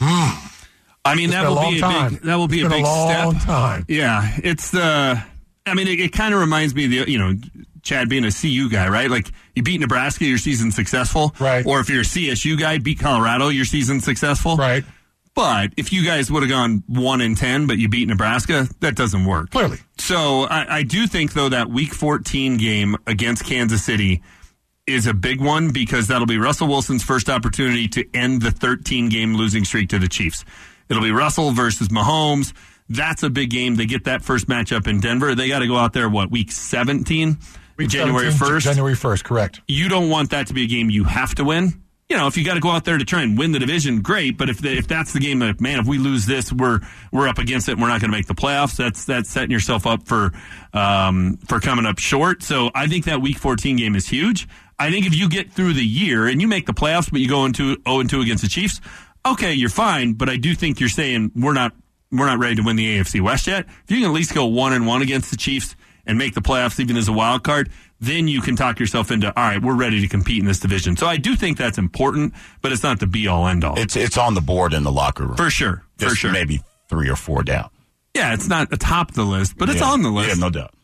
[0.00, 2.22] I mean, It's that been a will long be a big.
[2.22, 3.42] That will be It's a big step.
[3.44, 3.84] time.
[3.88, 5.22] Yeah, it's the.
[5.66, 7.34] I mean, it, it kind of reminds me of the you know
[7.82, 9.10] Chad being a CU guy, right?
[9.10, 11.66] Like you beat Nebraska, your season's successful, Right.
[11.66, 14.84] Or if you're a CSU guy, beat Colorado, your season's successful, Right.
[15.34, 18.94] But if you guys would have gone one in ten, but you beat Nebraska, that
[18.96, 19.50] doesn't work.
[19.50, 19.78] Clearly.
[19.96, 24.22] So I, I do think though that Week 14 game against Kansas City
[24.86, 29.08] is a big one because that'll be Russell Wilson's first opportunity to end the 13
[29.08, 30.44] game losing streak to the Chiefs.
[30.90, 32.52] It'll be Russell versus Mahomes.
[32.88, 33.76] That's a big game.
[33.76, 35.34] They get that first matchup in Denver.
[35.34, 37.38] They got to go out there what week 17,
[37.76, 38.62] Week January 17, 1st.
[38.62, 39.60] January 1st, correct.
[39.66, 41.82] You don't want that to be a game you have to win.
[42.08, 44.02] You know, if you got to go out there to try and win the division,
[44.02, 44.36] great.
[44.36, 47.38] But if if that's the game that man, if we lose this, we're we're up
[47.38, 47.72] against it.
[47.72, 48.76] and We're not going to make the playoffs.
[48.76, 50.32] That's that's setting yourself up for
[50.74, 52.42] um, for coming up short.
[52.42, 54.46] So I think that Week 14 game is huge.
[54.78, 57.28] I think if you get through the year and you make the playoffs, but you
[57.28, 58.82] go into 0 and 2 against the Chiefs,
[59.24, 60.12] okay, you're fine.
[60.12, 61.72] But I do think you're saying we're not
[62.12, 63.66] we're not ready to win the AFC West yet.
[63.84, 65.74] If you can at least go one and one against the Chiefs
[66.06, 67.70] and make the playoffs even as a wild card,
[68.00, 70.96] then you can talk yourself into all right, we're ready to compete in this division.
[70.96, 73.78] So I do think that's important, but it's not the be all end all.
[73.78, 75.36] It's it's on the board in the locker room.
[75.36, 75.84] For sure.
[75.98, 76.32] For sure.
[76.32, 77.70] Maybe three or four down.
[78.14, 79.86] Yeah, it's not atop the list, but it's Yeah.
[79.90, 80.28] on the list.
[80.28, 80.74] Yeah, no doubt.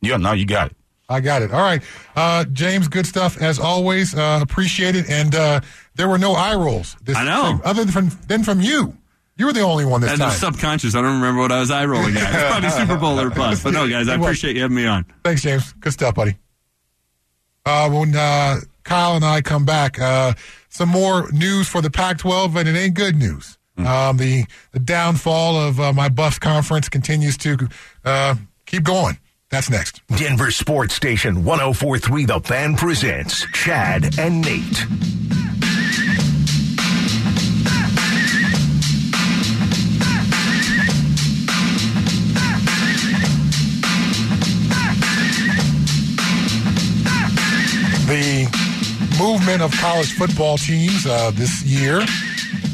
[0.00, 0.76] Yeah, no, you got it.
[1.08, 1.52] I got it.
[1.52, 1.82] All right.
[2.16, 4.14] Uh, James, good stuff as always.
[4.14, 5.10] Uh, appreciate it.
[5.10, 5.60] And uh,
[5.94, 6.96] there were no eye rolls.
[7.02, 7.60] This I know.
[7.64, 8.96] Other than from, than from you.
[9.42, 10.28] You were the only one this And time.
[10.28, 10.94] it's subconscious.
[10.94, 12.22] I don't remember what I was eye rolling at.
[12.32, 13.64] It's probably Super Bowl or bust.
[13.64, 15.04] But no, guys, I appreciate you having me on.
[15.24, 15.72] Thanks, James.
[15.80, 16.36] Good stuff, buddy.
[17.66, 20.34] Uh, when uh, Kyle and I come back, uh,
[20.68, 23.58] some more news for the Pac-12, and it ain't good news.
[23.78, 27.56] Um, the the downfall of uh, my Buffs conference continues to
[28.04, 29.18] uh, keep going.
[29.50, 30.02] That's next.
[30.16, 34.86] Denver Sports Station 1043 The Fan presents Chad and Nate.
[49.42, 51.98] Movement of college football teams uh, this year.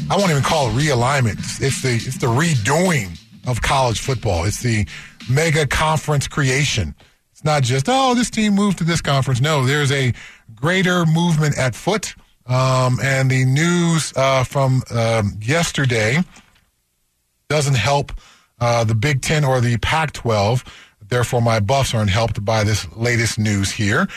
[0.07, 1.39] I won't even call it realignment.
[1.59, 4.43] It's the it's the redoing of college football.
[4.43, 4.87] It's the
[5.27, 6.93] mega conference creation.
[7.31, 9.41] It's not just oh this team moved to this conference.
[9.41, 10.13] No, there's a
[10.53, 12.13] greater movement at foot.
[12.45, 16.19] Um, and the news uh, from um, yesterday
[17.47, 18.11] doesn't help
[18.59, 20.63] uh, the Big Ten or the Pac 12.
[21.07, 24.07] Therefore, my buffs aren't helped by this latest news here.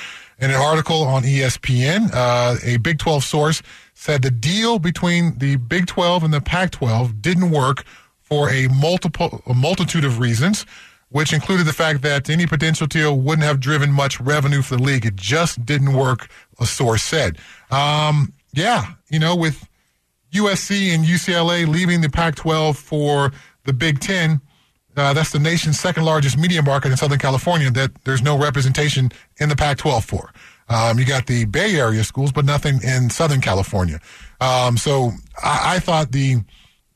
[0.42, 3.62] In an article on ESPN, uh, a Big 12 source
[3.94, 7.84] said the deal between the Big 12 and the Pac 12 didn't work
[8.20, 10.66] for a multiple a multitude of reasons,
[11.10, 14.82] which included the fact that any potential deal wouldn't have driven much revenue for the
[14.82, 15.06] league.
[15.06, 16.28] It just didn't work,
[16.58, 17.38] a source said.
[17.70, 19.68] Um, yeah, you know, with
[20.32, 23.30] USC and UCLA leaving the Pac 12 for
[23.62, 24.40] the Big Ten.
[24.96, 29.10] Uh, that's the nation's second largest media market in Southern California that there's no representation
[29.38, 30.32] in the Pac 12 for.
[30.68, 34.00] Um, you got the Bay Area schools, but nothing in Southern California.
[34.40, 36.36] Um, so I, I thought the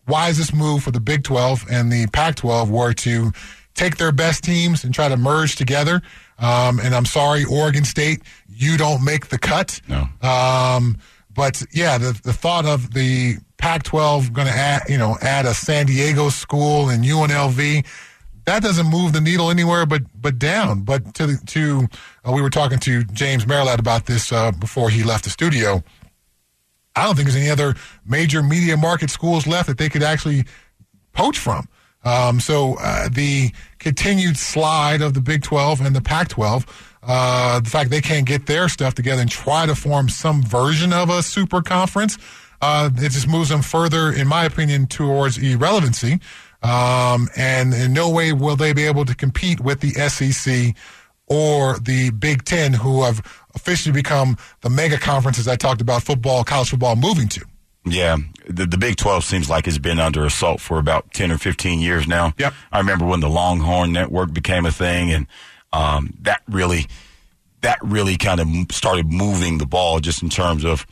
[0.06, 3.32] wisest move for the Big 12 and the Pac 12 were to
[3.74, 6.00] take their best teams and try to merge together.
[6.38, 9.80] Um, and I'm sorry, Oregon State, you don't make the cut.
[9.88, 10.09] No.
[10.26, 10.98] Um,
[11.35, 15.55] but yeah, the, the thought of the Pac-12 going to add, you know, add a
[15.55, 17.85] San Diego school and UNLV,
[18.47, 20.83] that doesn't move the needle anywhere but but down.
[20.83, 21.88] But to to
[22.27, 25.83] uh, we were talking to James Merilatt about this uh, before he left the studio.
[26.95, 27.75] I don't think there's any other
[28.07, 30.45] major media market schools left that they could actually
[31.12, 31.69] poach from.
[32.05, 37.61] Um, so uh, the continued slide of the Big 12 and the Pac 12, uh,
[37.61, 41.11] the fact they can't get their stuff together and try to form some version of
[41.11, 42.16] a super conference,
[42.61, 46.21] uh, it just moves them further, in my opinion, towards irrelevancy.
[46.62, 50.75] Um, and in no way will they be able to compete with the SEC
[51.27, 53.21] or the Big Ten, who have
[53.55, 57.45] officially become the mega conferences I talked about football, college football moving to.
[57.85, 58.16] Yeah,
[58.49, 61.79] the, the Big 12 seems like it's been under assault for about 10 or 15
[61.79, 62.33] years now.
[62.37, 62.55] Yep.
[62.73, 65.27] I remember when the Longhorn Network became a thing, and
[65.73, 66.87] um, that really,
[67.61, 70.85] that really kind of started moving the ball just in terms of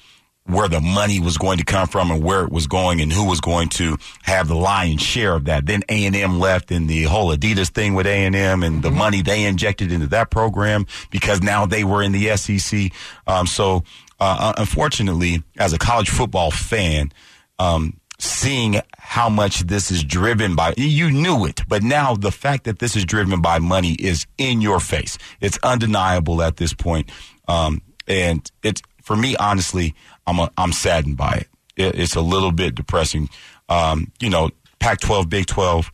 [0.47, 3.27] where the money was going to come from and where it was going and who
[3.27, 5.65] was going to have the lion's share of that.
[5.65, 9.91] Then A&M left and the whole Adidas thing with A&M and the money they injected
[9.91, 12.93] into that program because now they were in the SEC.
[13.27, 13.85] Um, so,
[14.21, 17.11] uh, unfortunately, as a college football fan,
[17.59, 22.65] um, seeing how much this is driven by you knew it but now the fact
[22.65, 27.11] that this is driven by money is in your face it's undeniable at this point
[27.49, 29.95] um, and it's for me honestly
[30.27, 31.49] i'm a, i'm saddened by it.
[31.77, 33.29] it it's a little bit depressing
[33.69, 35.91] um, you know pac 12 big 12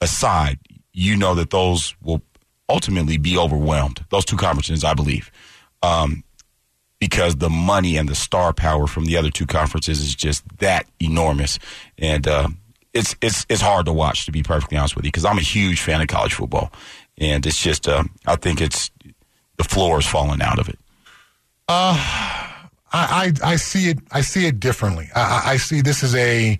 [0.00, 0.58] aside
[0.92, 2.20] you know that those will
[2.68, 5.30] ultimately be overwhelmed those two conferences i believe
[5.82, 6.24] um,
[6.98, 10.86] because the money and the star power from the other two conferences is just that
[11.00, 11.58] enormous,
[11.98, 12.48] and uh,
[12.94, 15.42] it's it's it's hard to watch to be perfectly honest with you because I'm a
[15.42, 16.72] huge fan of college football,
[17.18, 18.90] and it's just uh, I think it's
[19.56, 20.78] the floor is falling out of it.
[21.68, 22.52] Uh,
[22.92, 25.08] I, I I see it I see it differently.
[25.14, 26.58] I, I see this as a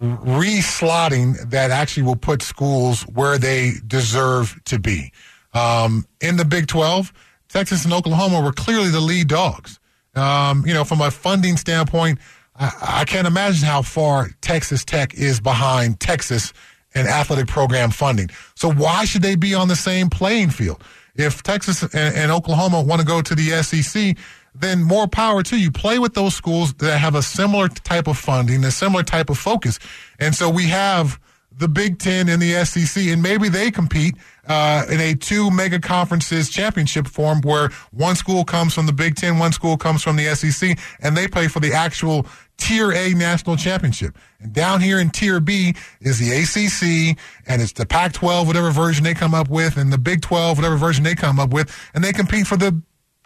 [0.00, 5.12] reslotting that actually will put schools where they deserve to be.
[5.54, 7.12] Um, in the Big Twelve
[7.48, 9.80] Texas and Oklahoma were clearly the lead dogs.
[10.14, 12.18] Um, you know, from a funding standpoint,
[12.56, 16.52] I, I can't imagine how far Texas Tech is behind Texas
[16.94, 18.28] and athletic program funding.
[18.54, 20.82] So why should they be on the same playing field?
[21.14, 24.16] If Texas and, and Oklahoma want to go to the SEC,
[24.54, 25.70] then more power to you.
[25.70, 29.38] Play with those schools that have a similar type of funding, a similar type of
[29.38, 29.78] focus.
[30.18, 31.20] And so we have
[31.58, 34.14] the Big Ten and the SEC, and maybe they compete
[34.46, 39.16] uh, in a two mega conferences championship form where one school comes from the Big
[39.16, 42.26] Ten, one school comes from the SEC, and they play for the actual
[42.58, 44.16] Tier A national championship.
[44.40, 48.70] And down here in Tier B is the ACC, and it's the Pac 12, whatever
[48.70, 51.74] version they come up with, and the Big 12, whatever version they come up with,
[51.94, 52.80] and they compete for the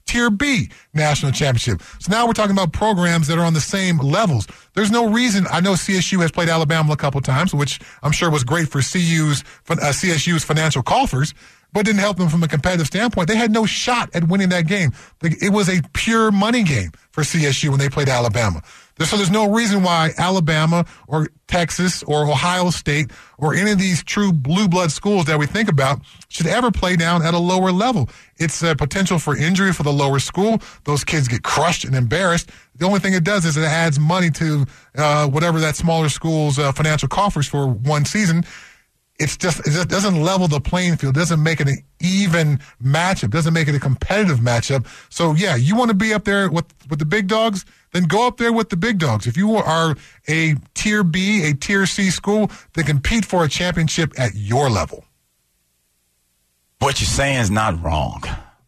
[0.07, 1.83] Tier B national championship.
[1.99, 4.47] So now we're talking about programs that are on the same levels.
[4.75, 5.47] There's no reason.
[5.51, 8.81] I know CSU has played Alabama a couple times, which I'm sure was great for
[8.81, 11.35] CU's uh, CSU's financial coffers,
[11.73, 13.29] but didn't help them from a competitive standpoint.
[13.29, 14.93] They had no shot at winning that game.
[15.23, 18.63] It was a pure money game for CSU when they played Alabama.
[19.01, 24.03] So there's no reason why Alabama or Texas or Ohio State or any of these
[24.03, 27.73] true blue blood schools that we think about should ever play down at a lower
[27.73, 28.09] level.
[28.37, 30.61] It's a potential for injury for the lower school.
[30.85, 32.51] Those kids get crushed and embarrassed.
[32.77, 36.59] The only thing it does is it adds money to uh, whatever that smaller school's
[36.59, 38.45] uh, financial coffers for one season
[39.19, 43.31] it's just it just doesn't level the playing field doesn't make it an even matchup
[43.31, 46.67] doesn't make it a competitive matchup so yeah you want to be up there with
[46.89, 49.97] with the big dogs then go up there with the big dogs if you are
[50.29, 55.05] a tier b a tier c school then compete for a championship at your level
[56.79, 58.23] what you're saying is not wrong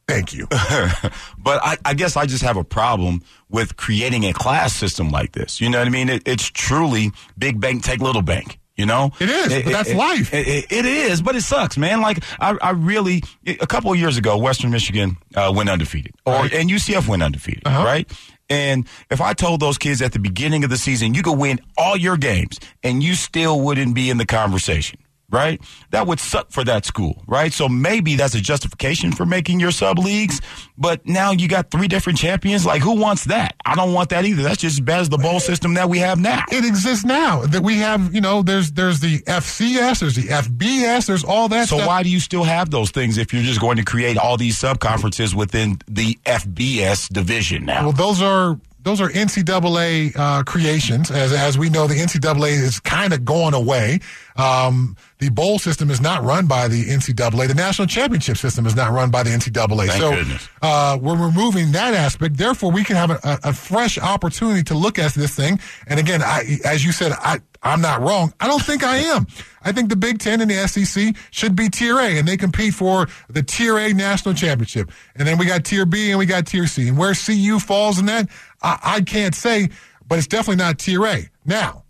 [0.07, 0.47] Thank you.
[0.51, 5.33] but I, I, guess I just have a problem with creating a class system like
[5.33, 5.63] this.
[5.63, 6.11] You know what I mean?
[6.11, 8.59] It, it's truly big bank take little bank.
[8.77, 9.53] You know, it is.
[9.53, 10.35] It, that's it, life.
[10.35, 12.01] It, it is, but it sucks, man.
[12.01, 16.33] Like I, I really, a couple of years ago, Western Michigan uh, went undefeated, or
[16.33, 16.53] right.
[16.53, 17.85] and UCF went undefeated, uh-huh.
[17.85, 18.11] right?
[18.51, 21.61] And if I told those kids at the beginning of the season, you could win
[21.79, 24.99] all your games and you still wouldn't be in the conversation
[25.31, 25.61] right?
[25.91, 27.53] That would suck for that school, right?
[27.53, 30.41] So maybe that's a justification for making your sub leagues,
[30.79, 32.65] but now you got three different champions.
[32.65, 33.57] Like, who wants that?
[33.65, 34.43] I don't want that either.
[34.43, 36.45] That's just as bad as the bowl system that we have now.
[36.51, 37.43] It exists now.
[37.43, 41.69] That we have, you know, there's there's the FCS, there's the FBS, there's all that.
[41.69, 41.89] So stuff.
[41.89, 44.59] why do you still have those things if you're just going to create all these
[44.59, 47.85] sub conferences within the FBS division now?
[47.85, 51.11] Well, those are those are NCAA uh, creations.
[51.11, 54.01] As as we know, the NCAA is kind of going away.
[54.37, 57.49] Um, the bowl system is not run by the NCAA.
[57.49, 59.89] The national championship system is not run by the NCAA.
[59.89, 62.37] Thank so uh, we're removing that aspect.
[62.37, 65.59] Therefore, we can have a, a, fresh opportunity to look at this thing.
[65.87, 68.35] And again, I, as you said, I, I'm not wrong.
[68.39, 69.27] I don't think I am.
[69.63, 72.75] I think the Big Ten and the SEC should be Tier A, and they compete
[72.75, 74.91] for the Tier A national championship.
[75.17, 76.89] And then we got Tier B and we got Tier C.
[76.89, 78.29] And where CU falls in that,
[78.63, 79.71] I, I can't say,
[80.07, 81.31] but it's definitely not Tier A.
[81.47, 81.85] Now,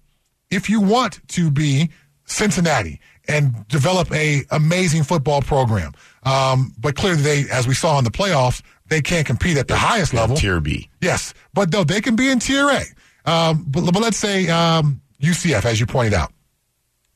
[0.53, 1.91] if you want to be
[2.27, 5.93] Cincinnati and develop a amazing football program.
[6.25, 9.77] Um, but clearly, they, as we saw in the playoffs, they can't compete at the
[9.77, 10.37] highest level.
[10.37, 10.89] Tier B.
[11.01, 13.31] Yes, but though they can be in Tier A.
[13.31, 16.33] Um, but, but, let's say um, UCF, as you pointed out,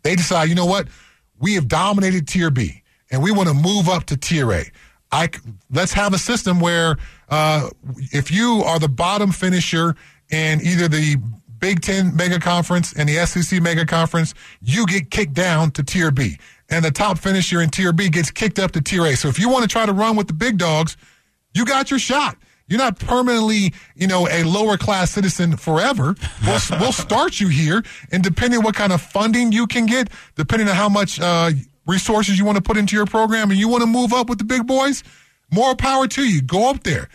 [0.02, 0.88] they decide, you know what,
[1.38, 4.64] we have dominated Tier B, and we want to move up to Tier A.
[5.10, 5.30] I
[5.70, 6.96] let's have a system where
[7.28, 7.68] uh,
[8.12, 9.94] if you are the bottom finisher
[10.30, 11.16] in either the
[11.58, 16.10] Big Ten mega conference and the SEC mega conference, you get kicked down to Tier
[16.10, 16.38] B.
[16.70, 19.16] And the top finisher in Tier B gets kicked up to Tier A.
[19.16, 20.96] So if you want to try to run with the big dogs,
[21.54, 22.36] you got your shot.
[22.68, 26.14] You're not permanently, you know, a lower class citizen forever.
[26.46, 30.10] We'll, we'll start you here, and depending on what kind of funding you can get,
[30.36, 31.50] depending on how much uh,
[31.86, 34.38] resources you want to put into your program, and you want to move up with
[34.38, 35.02] the big boys,
[35.50, 36.42] more power to you.
[36.42, 37.08] Go up there.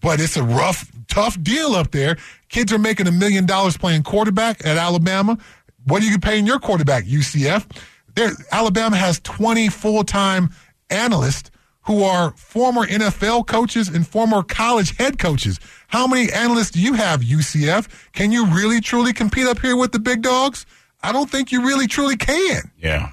[0.00, 2.18] But it's a rough, tough deal up there.
[2.48, 5.38] Kids are making a million dollars playing quarterback at Alabama
[5.84, 7.66] What are you paying your quarterback, UCF?
[8.14, 10.50] There, Alabama has 20 full time
[10.90, 11.50] analysts
[11.82, 15.58] who are former NFL coaches and former college head coaches.
[15.86, 17.88] How many analysts do you have, UCF?
[18.12, 20.66] Can you really truly compete up here with the big dogs?
[21.02, 22.70] I don't think you really truly can.
[22.76, 23.12] Yeah.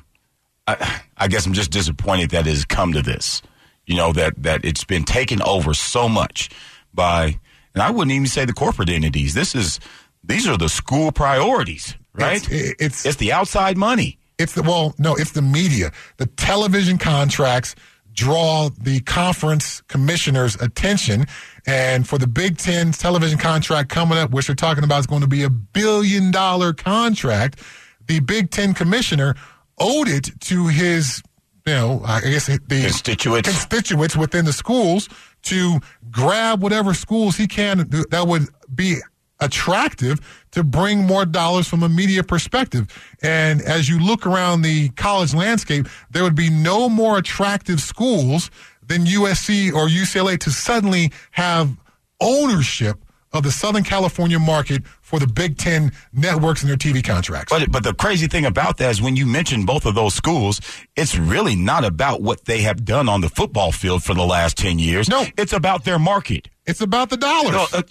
[0.68, 3.42] I, I guess I'm just disappointed that it has come to this.
[3.86, 6.50] You know, that, that it's been taken over so much
[6.94, 7.40] by,
[7.76, 9.34] and I wouldn't even say the corporate entities.
[9.34, 9.80] This is,
[10.24, 12.42] these are the school priorities, right?
[12.50, 14.18] It's, it's, it's the outside money.
[14.40, 15.92] It's the, well, no, it's the media.
[16.18, 17.76] The television contracts
[18.14, 21.26] draw the conference commissioner's attention.
[21.68, 25.22] And for the Big Ten television contract coming up, which they're talking about is going
[25.22, 27.62] to be a billion dollar contract,
[28.08, 29.36] the Big Ten commissioner
[29.78, 31.22] owed it to his,
[31.66, 35.10] you know, I guess the constituents, constituents within the schools
[35.46, 35.80] to
[36.12, 38.98] grab whatever schools he can that would be
[39.40, 42.88] attractive to bring more dollars from a media perspective.
[43.22, 48.50] And as you look around the college landscape, there would be no more attractive schools
[48.86, 51.76] than USC or UCLA to suddenly have
[52.22, 52.98] ownership
[53.34, 57.52] of the Southern California market for the Big Ten networks and their TV contracts.
[57.54, 60.60] But but the crazy thing about that is when you mention both of those schools,
[60.96, 64.58] it's really not about what they have done on the football field for the last
[64.58, 65.08] ten years.
[65.08, 66.50] No, it's about their market.
[66.66, 67.74] It's about the dollars.
[67.74, 67.82] Uh,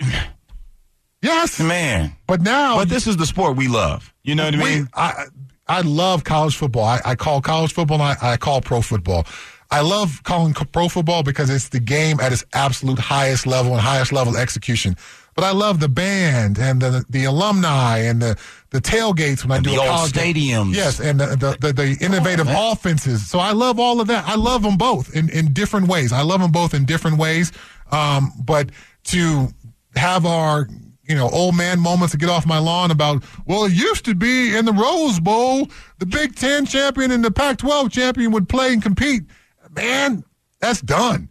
[1.23, 2.13] Yes, man.
[2.27, 4.13] But now, but this is the sport we love.
[4.25, 4.89] You know what I mean?
[4.93, 5.25] I
[5.67, 6.85] I love college football.
[6.85, 7.99] I, I call college football.
[8.03, 9.25] and I, I call pro football.
[9.71, 13.81] I love calling pro football because it's the game at its absolute highest level and
[13.81, 14.97] highest level execution.
[15.35, 18.39] But I love the band and the the alumni and the
[18.71, 20.75] the tailgates when I and do the a college stadiums.
[20.75, 23.27] Yes, and the the, the, the innovative on, offenses.
[23.29, 24.27] So I love all of that.
[24.29, 26.13] I love them both in in different ways.
[26.13, 27.53] I love them both in different ways.
[27.91, 28.71] Um, but
[29.05, 29.49] to
[29.97, 30.69] have our
[31.07, 34.15] you know, old man moments to get off my lawn about, well, it used to
[34.15, 35.69] be in the Rose Bowl,
[35.99, 39.25] the Big Ten champion and the Pac 12 champion would play and compete.
[39.71, 40.25] Man,
[40.61, 41.29] that's done.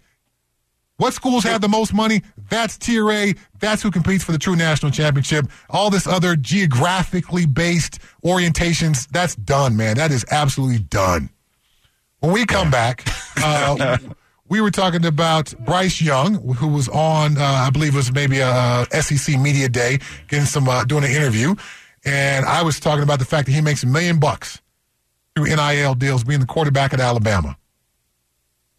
[0.98, 2.22] What schools have the most money?
[2.50, 3.34] That's Tier A.
[3.60, 5.48] That's who competes for the true national championship.
[5.70, 9.98] All this other geographically based orientations, that's done, man.
[9.98, 11.30] That is absolutely done.
[12.20, 13.06] When we come back,
[13.38, 13.98] uh,
[14.48, 18.40] we were talking about Bryce Young, who was on, uh, I believe it was maybe
[18.40, 21.56] a SEC media day, getting some uh, doing an interview,
[22.06, 24.62] and I was talking about the fact that he makes a million bucks
[25.36, 27.58] through NIL deals, being the quarterback at Alabama.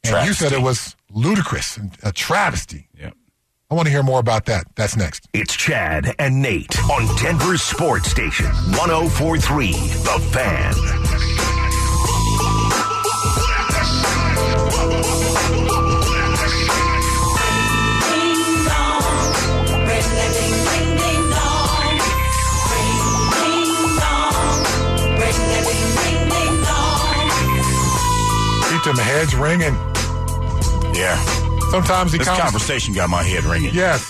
[0.05, 0.29] And travesty.
[0.29, 2.88] you said it was ludicrous and a travesty.
[2.98, 3.14] Yep.
[3.74, 4.66] I want to hear more about that.
[4.76, 5.28] That's next.
[5.32, 10.74] It's Chad and Nate on Denver Sports Station 1043 The Fan.
[28.70, 29.74] Keep them heads ringing.
[30.94, 31.43] Yeah.
[31.74, 33.74] Sometimes this conversation got my head ringing.
[33.74, 34.00] Yes.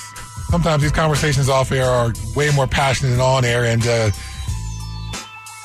[0.51, 4.11] Sometimes these conversations off air are way more passionate than on air, and uh,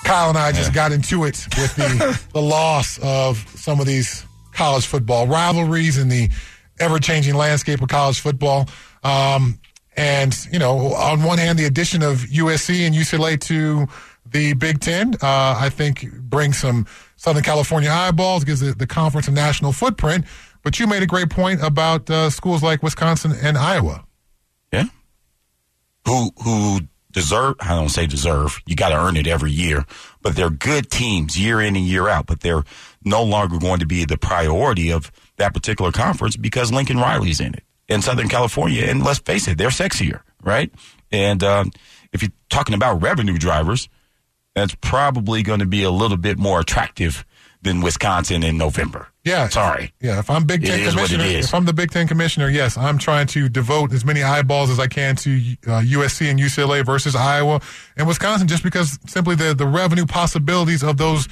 [0.06, 0.76] Kyle and I just yeah.
[0.76, 6.10] got into it with the the loss of some of these college football rivalries and
[6.10, 6.30] the
[6.80, 8.70] ever changing landscape of college football.
[9.04, 9.60] Um,
[9.98, 13.88] and you know, on one hand, the addition of USC and UCLA to
[14.26, 19.28] the Big Ten, uh, I think, brings some Southern California eyeballs, gives the, the conference
[19.28, 20.24] a national footprint.
[20.64, 24.06] But you made a great point about uh, schools like Wisconsin and Iowa.
[24.74, 24.86] Yeah.
[26.06, 27.56] Who who deserve?
[27.60, 28.62] I don't say deserve.
[28.66, 29.86] You got to earn it every year.
[30.22, 32.26] But they're good teams year in and year out.
[32.26, 32.64] But they're
[33.04, 37.54] no longer going to be the priority of that particular conference because Lincoln Riley's in
[37.54, 38.84] it in Southern California.
[38.84, 40.72] And let's face it, they're sexier, right?
[41.12, 41.72] And um,
[42.14, 43.90] if you're talking about revenue drivers,
[44.54, 47.26] that's probably going to be a little bit more attractive
[47.62, 49.08] than Wisconsin in November.
[49.24, 49.50] Yeah.
[49.50, 49.94] Sorry.
[50.02, 50.20] Yeah.
[50.20, 53.50] If I'm Big Ten commissioner, if I'm the Big Ten commissioner, yes, I'm trying to
[53.50, 55.32] devote as many eyeballs as I can to
[55.68, 57.62] uh, USC and UCLA versus Iowa
[57.98, 61.28] and Wisconsin, just because simply the the revenue possibilities of those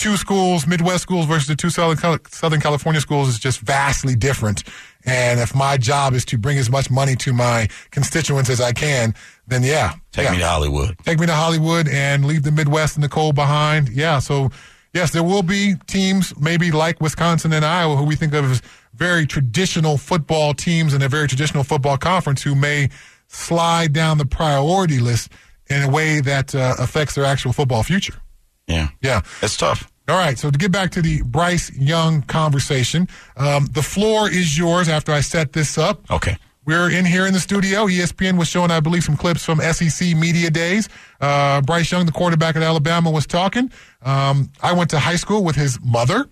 [0.00, 4.64] two schools, Midwest schools versus the two Southern California schools, is just vastly different.
[5.04, 8.72] And if my job is to bring as much money to my constituents as I
[8.72, 9.14] can,
[9.46, 9.94] then yeah.
[10.12, 10.32] Take yeah.
[10.32, 10.98] me to Hollywood.
[11.04, 13.90] Take me to Hollywood and leave the Midwest and the cold behind.
[13.90, 14.18] Yeah.
[14.18, 14.50] So,
[14.92, 18.62] yes, there will be teams maybe like Wisconsin and Iowa who we think of as
[18.94, 22.88] very traditional football teams in a very traditional football conference who may
[23.28, 25.30] slide down the priority list
[25.68, 28.20] in a way that uh, affects their actual football future.
[28.66, 28.88] Yeah.
[29.00, 29.22] Yeah.
[29.42, 29.90] It's tough.
[30.08, 34.58] All right, so to get back to the Bryce Young conversation, um, the floor is
[34.58, 36.10] yours after I set this up.
[36.10, 36.36] Okay.
[36.70, 37.86] We're in here in the studio.
[37.86, 40.88] ESPN was showing, I believe, some clips from SEC media days.
[41.20, 43.72] Uh, Bryce Young, the quarterback at Alabama, was talking.
[44.02, 46.28] Um, I went to high school with his mother,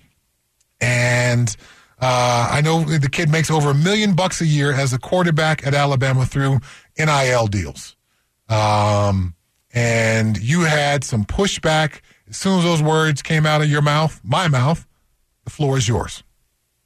[0.81, 1.55] and
[2.01, 5.67] uh, I know the kid makes over a million bucks a year as a quarterback
[5.67, 6.61] at Alabama through
[6.97, 7.97] NIL deals.
[8.49, 9.35] Um,
[9.75, 14.21] and you had some pushback as soon as those words came out of your mouth,
[14.23, 14.87] my mouth.
[15.43, 16.23] The floor is yours.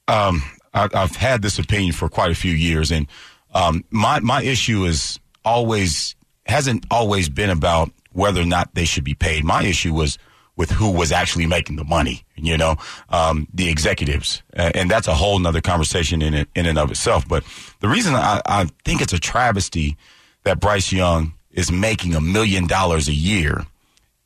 [0.09, 0.43] Um,
[0.73, 3.07] I, I've had this opinion for quite a few years, and
[3.53, 6.15] um, my my issue is always
[6.47, 9.45] hasn't always been about whether or not they should be paid.
[9.45, 10.19] My issue was
[10.57, 12.77] with who was actually making the money, you know,
[13.09, 14.43] um, the executives.
[14.53, 17.27] And that's a whole nother conversation in in and of itself.
[17.27, 17.45] But
[17.81, 19.97] the reason I, I think it's a travesty
[20.45, 23.67] that Bryce Young is making a million dollars a year.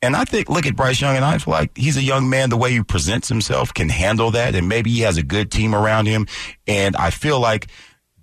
[0.01, 2.51] And I think, look at Bryce Young, and I feel like he's a young man.
[2.51, 5.73] The way he presents himself can handle that, and maybe he has a good team
[5.73, 6.27] around him.
[6.67, 7.67] And I feel like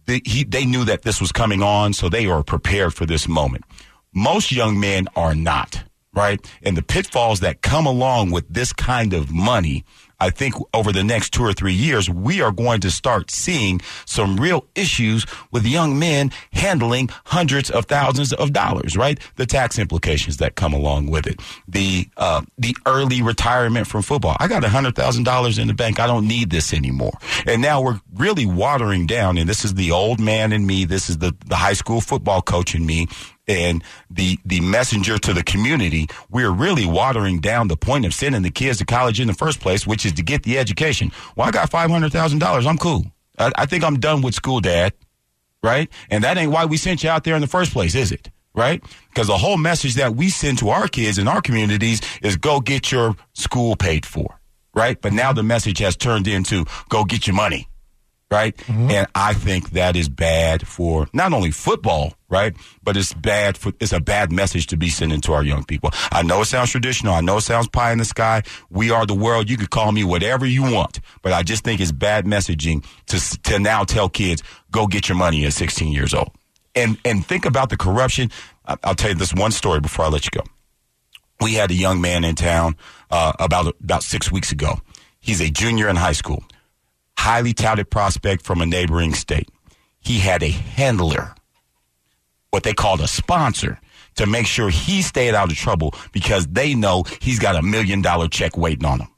[0.07, 3.29] the, he, they knew that this was coming on, so they are prepared for this
[3.29, 3.65] moment.
[4.13, 5.85] Most young men are not
[6.15, 6.45] right?
[6.63, 9.85] And the pitfalls that come along with this kind of money,
[10.21, 13.81] I think over the next two or three years, we are going to start seeing
[14.07, 19.19] some real issues with young men handling hundreds of thousands of dollars, right?
[19.37, 24.37] The tax implications that come along with it, the uh, the early retirement from football.
[24.41, 26.01] I got a hundred thousand dollars in the bank.
[26.01, 27.19] I don't need this anymore.
[27.47, 29.39] And now we're really watering down.
[29.39, 30.85] And this is the old man in me.
[30.85, 33.09] This is the the high school football coach in me
[33.47, 38.43] and the the messenger to the community, we're really watering down the point of sending
[38.43, 41.13] the kids to college in the first place, which is to get the education.
[41.37, 42.67] Well, I got five hundred thousand dollars.
[42.67, 43.05] I'm cool.
[43.39, 44.93] I, I think I'm done with school, Dad.
[45.63, 45.89] Right?
[46.11, 48.31] And that ain't why we sent you out there in the first place, is it?
[48.55, 48.85] Right?
[49.09, 52.61] Because the whole message that we send to our kids in our communities is go
[52.61, 54.39] get your school paid for.
[54.75, 55.01] Right?
[55.01, 57.69] But now the message has turned into go get your money
[58.31, 58.57] right?
[58.57, 58.91] Mm-hmm.
[58.91, 62.55] And I think that is bad for not only football, right?
[62.83, 65.91] But it's bad for, it's a bad message to be sending to our young people.
[66.11, 67.15] I know it sounds traditional.
[67.15, 68.43] I know it sounds pie in the sky.
[68.71, 69.49] We are the world.
[69.49, 73.43] You can call me whatever you want, but I just think it's bad messaging to,
[73.43, 76.31] to now tell kids, go get your money at 16 years old.
[76.75, 78.31] And, and think about the corruption.
[78.65, 80.45] I'll tell you this one story before I let you go.
[81.41, 82.77] We had a young man in town,
[83.11, 84.81] uh, about, about six weeks ago.
[85.21, 86.43] He's a junior in high school
[87.17, 89.49] highly touted prospect from a neighboring state.
[90.01, 91.35] He had a handler,
[92.51, 93.81] what they called a sponsor,
[94.17, 98.03] to make sure he stayed out of trouble because they know he's got a million
[98.03, 99.09] dollar check waiting on him.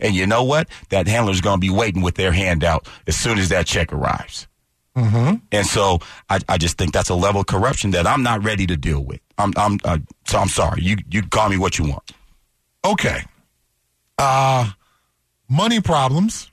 [0.00, 0.68] And you know what?
[0.90, 3.92] That handler's going to be waiting with their hand out as soon as that check
[3.92, 4.46] arrives.
[4.94, 5.36] Mm-hmm.
[5.52, 8.66] And so I, I, just think that's a level of corruption that I'm not ready
[8.66, 9.20] to deal with.
[9.38, 10.82] I'm, I'm, uh, so I'm sorry.
[10.82, 12.10] You, you call me what you want.
[12.84, 13.22] Okay.
[14.18, 14.70] Uh,
[15.48, 16.50] money problems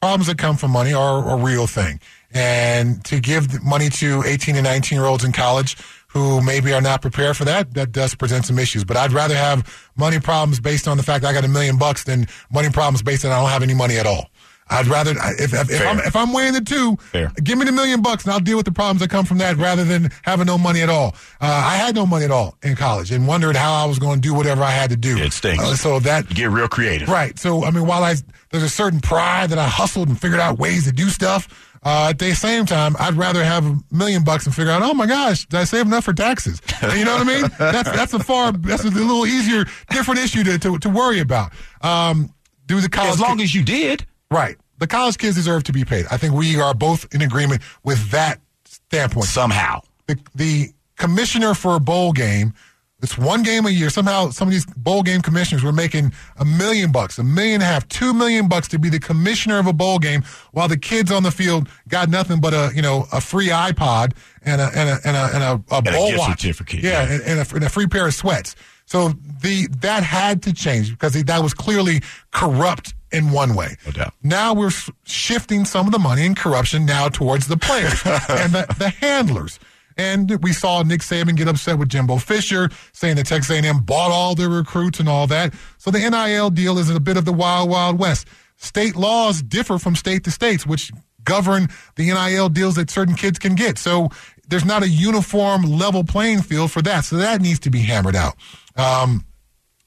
[0.00, 2.00] problems that come from money are a real thing.
[2.32, 5.76] And to give money to 18 and 19 year olds in college
[6.08, 8.82] who maybe are not prepared for that, that does present some issues.
[8.82, 12.04] But I'd rather have money problems based on the fact I got a million bucks
[12.04, 14.30] than money problems based on I don't have any money at all.
[14.72, 17.32] I'd rather if if, if I'm if I'm weighing the two, Fair.
[17.42, 19.56] give me the million bucks and I'll deal with the problems that come from that
[19.56, 21.16] rather than having no money at all.
[21.40, 24.20] Uh, I had no money at all in college and wondered how I was going
[24.20, 25.18] to do whatever I had to do.
[25.18, 25.64] It stinks.
[25.64, 27.36] Uh, so that you get real creative, right?
[27.36, 28.14] So I mean, while I
[28.50, 31.66] there's a certain pride that I hustled and figured out ways to do stuff.
[31.82, 34.92] Uh, at the same time, I'd rather have a million bucks and figure out, oh
[34.92, 36.60] my gosh, did I save enough for taxes?
[36.82, 37.50] You know what I mean?
[37.58, 41.52] That's that's a far that's a little easier, different issue to to, to worry about.
[41.80, 42.34] Um,
[42.66, 45.84] do the college as long as you did right the college kids deserve to be
[45.84, 46.06] paid.
[46.10, 49.26] I think we are both in agreement with that standpoint.
[49.26, 49.82] Somehow.
[50.06, 52.54] The, the commissioner for a bowl game,
[53.02, 53.90] it's one game a year.
[53.90, 57.62] Somehow some of these bowl game commissioners were making a million bucks, a million and
[57.62, 60.22] a half, two million bucks to be the commissioner of a bowl game
[60.52, 64.12] while the kids on the field got nothing but a, you know, a free iPod
[64.42, 66.40] and a, and a, and a, and a, a and bowl a watch.
[66.40, 66.80] certificate.
[66.80, 67.12] Yeah, yeah.
[67.12, 68.54] And, and, a, and a free pair of sweats.
[68.86, 69.10] So
[69.42, 73.76] the, that had to change because that was clearly corrupt in one way.
[73.86, 74.14] No doubt.
[74.22, 74.72] Now we're
[75.04, 79.58] shifting some of the money and corruption now towards the players and the, the handlers.
[80.00, 84.10] And we saw Nick Saban get upset with Jimbo Fisher, saying that Texas A&M bought
[84.10, 85.52] all their recruits and all that.
[85.76, 88.26] So the NIL deal is a bit of the wild, wild west.
[88.56, 90.90] State laws differ from state to states, which
[91.22, 93.76] govern the NIL deals that certain kids can get.
[93.76, 94.08] So
[94.48, 97.04] there's not a uniform level playing field for that.
[97.04, 98.36] So that needs to be hammered out.
[98.76, 99.26] Um,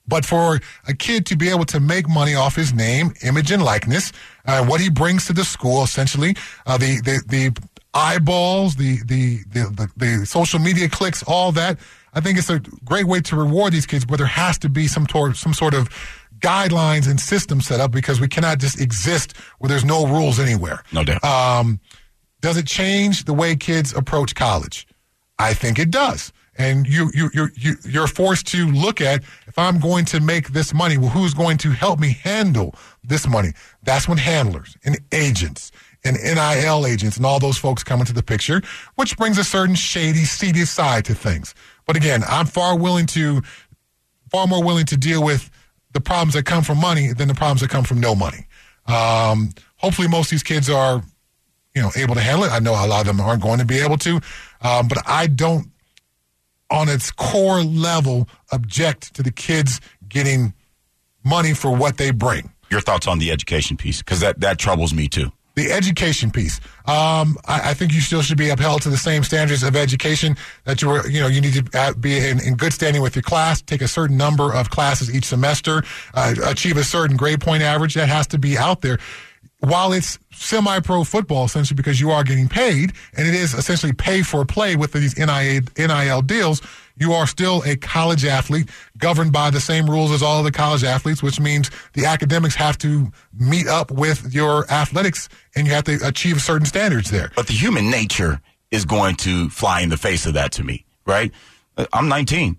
[0.08, 3.64] but for a kid to be able to make money off his name, image, and
[3.64, 4.12] likeness,
[4.46, 6.36] uh, what he brings to the school, essentially,
[6.68, 11.80] uh, the, the, the eyeballs, the, the, the, the, the social media clicks, all that,
[12.14, 14.88] I think it's a great way to reward these kids, but there has to be
[14.88, 15.90] some, tor- some sort of
[16.40, 20.84] guidelines and system set up because we cannot just exist where there's no rules anywhere.
[20.92, 21.24] No doubt.
[21.24, 21.80] Um,
[22.42, 24.86] Does it change the way kids approach college?
[25.40, 26.34] I think it does.
[26.58, 30.50] And you, you, you, you, you're forced to look at if I'm going to make
[30.50, 33.54] this money, well, who's going to help me handle this money?
[33.82, 35.72] That's when handlers and agents
[36.06, 38.62] and NIL agents and all those folks come into the picture,
[38.96, 41.56] which brings a certain shady, seedy side to things.
[41.86, 43.42] But again, I'm far willing to,
[44.30, 45.50] far more willing to deal with
[45.94, 48.48] the problems that come from money than the problems that come from no money.
[48.88, 51.02] Um, hopefully, most of these kids are,
[51.76, 52.52] you know, able to handle it.
[52.52, 54.20] I know a lot of them aren't going to be able to,
[54.62, 55.68] um, but I don't,
[56.70, 60.54] on its core level, object to the kids getting
[61.24, 62.52] money for what they bring.
[62.70, 65.32] Your thoughts on the education piece, because that, that troubles me too.
[65.56, 66.60] The education piece.
[66.86, 70.36] Um, I, I, think you still should be upheld to the same standards of education
[70.64, 73.22] that you were, you know, you need to be in, in good standing with your
[73.22, 75.84] class, take a certain number of classes each semester,
[76.16, 77.94] uh, achieve a certain grade point average.
[77.94, 78.98] That has to be out there
[79.64, 84.22] while it's semi-pro football essentially because you are getting paid and it is essentially pay
[84.22, 86.62] for play with these NIL deals,
[86.96, 90.84] you are still a college athlete governed by the same rules as all the college
[90.84, 95.84] athletes, which means the academics have to meet up with your athletics and you have
[95.86, 97.32] to achieve certain standards there.
[97.36, 98.42] But the human nature
[98.72, 101.32] is going to fly in the face of that to me, right?
[101.92, 102.58] I'm 19,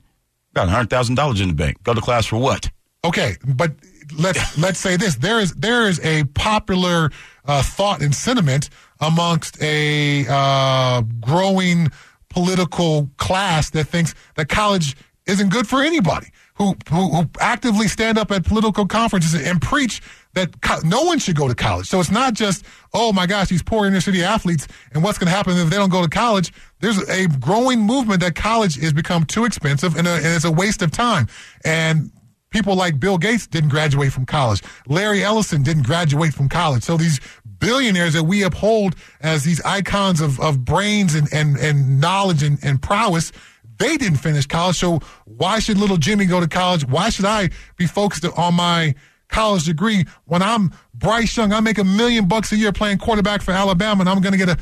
[0.54, 1.82] got $100,000 in the bank.
[1.82, 2.70] Go to class for what?
[3.04, 3.72] Okay, but
[4.18, 7.10] let's let's say this: there is there is a popular
[7.44, 8.70] uh, thought and sentiment
[9.00, 11.88] amongst a uh, growing
[12.34, 16.26] political class that thinks that college isn't good for anybody.
[16.56, 20.00] Who, who, who actively stand up at political conferences and preach
[20.34, 21.88] that co- no one should go to college.
[21.88, 25.26] So it's not just, oh my gosh, these poor inner city athletes and what's going
[25.26, 26.52] to happen if they don't go to college.
[26.78, 30.52] There's a growing movement that college has become too expensive and, a, and it's a
[30.52, 31.26] waste of time.
[31.64, 32.12] And
[32.54, 34.62] People like Bill Gates didn't graduate from college.
[34.86, 36.84] Larry Ellison didn't graduate from college.
[36.84, 37.18] So these
[37.58, 42.60] billionaires that we uphold as these icons of, of brains and, and, and knowledge and,
[42.62, 43.32] and prowess,
[43.78, 44.76] they didn't finish college.
[44.76, 46.86] So why should little Jimmy go to college?
[46.86, 48.94] Why should I be focused on my
[49.26, 51.52] college degree when I'm Bryce Young?
[51.52, 54.38] I make a million bucks a year playing quarterback for Alabama and I'm going to
[54.38, 54.58] get a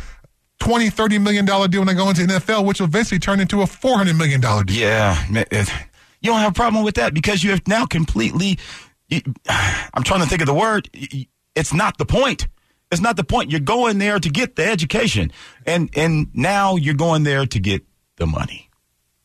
[0.61, 3.61] 20, 30 million dollar deal when I go into NFL, which will eventually turn into
[3.61, 4.80] a 400 million dollar deal.
[4.80, 5.45] Yeah.
[6.23, 8.59] You don't have a problem with that because you have now completely.
[9.49, 10.89] I'm trying to think of the word.
[11.55, 12.47] It's not the point.
[12.91, 13.51] It's not the point.
[13.51, 15.33] You're going there to get the education,
[15.66, 17.83] and and now you're going there to get
[18.16, 18.70] the money.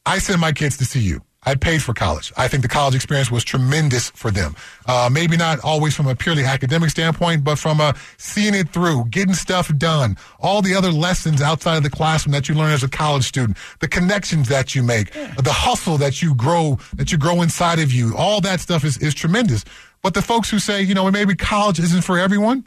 [0.06, 1.22] I send my kids to see you.
[1.48, 2.34] I paid for college.
[2.36, 4.54] I think the college experience was tremendous for them.
[4.86, 9.06] Uh, maybe not always from a purely academic standpoint, but from a seeing it through,
[9.06, 12.84] getting stuff done, all the other lessons outside of the classroom that you learn as
[12.84, 17.18] a college student, the connections that you make, the hustle that you grow, that you
[17.18, 18.14] grow inside of you.
[18.18, 19.64] All that stuff is, is tremendous.
[20.02, 22.66] But the folks who say, you know, maybe college isn't for everyone,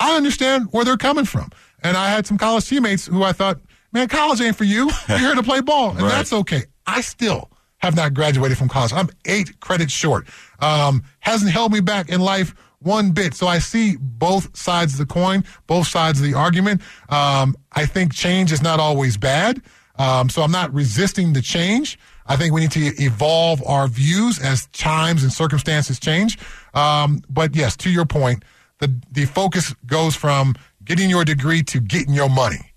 [0.00, 1.50] I understand where they're coming from.
[1.82, 3.60] And I had some college teammates who I thought,
[3.92, 4.90] man, college ain't for you.
[5.10, 6.08] You're here to play ball, and right.
[6.08, 6.62] that's okay.
[6.86, 7.50] I still
[7.84, 8.94] have not graduated from college.
[8.94, 10.26] I'm eight credits short.
[10.60, 13.34] Um, hasn't held me back in life one bit.
[13.34, 16.80] So I see both sides of the coin, both sides of the argument.
[17.10, 19.60] Um, I think change is not always bad.
[19.96, 21.98] Um, so I'm not resisting the change.
[22.26, 26.38] I think we need to evolve our views as times and circumstances change.
[26.72, 28.44] Um, but yes, to your point,
[28.78, 32.72] the the focus goes from getting your degree to getting your money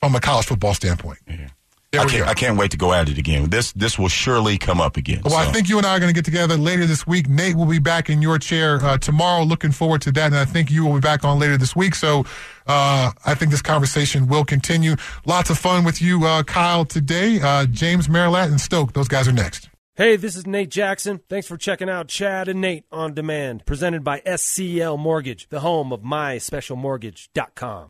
[0.00, 1.18] from a college football standpoint.
[1.28, 1.48] Yeah.
[1.94, 3.48] I can't, I can't, wait to go at it again.
[3.48, 5.22] This this will surely come up again.
[5.24, 5.38] Well, so.
[5.38, 7.28] I think you and I are going to get together later this week.
[7.30, 9.42] Nate will be back in your chair uh, tomorrow.
[9.42, 11.94] Looking forward to that, and I think you will be back on later this week.
[11.94, 12.26] So
[12.66, 14.96] uh, I think this conversation will continue.
[15.24, 17.40] Lots of fun with you, uh, Kyle, today.
[17.40, 18.92] Uh, James Merilatt and Stoke.
[18.92, 19.70] Those guys are next.
[19.94, 21.20] Hey, this is Nate Jackson.
[21.28, 25.92] Thanks for checking out Chad and Nate on Demand, presented by SCL Mortgage, the home
[25.92, 27.88] of myspecialmortgage.com.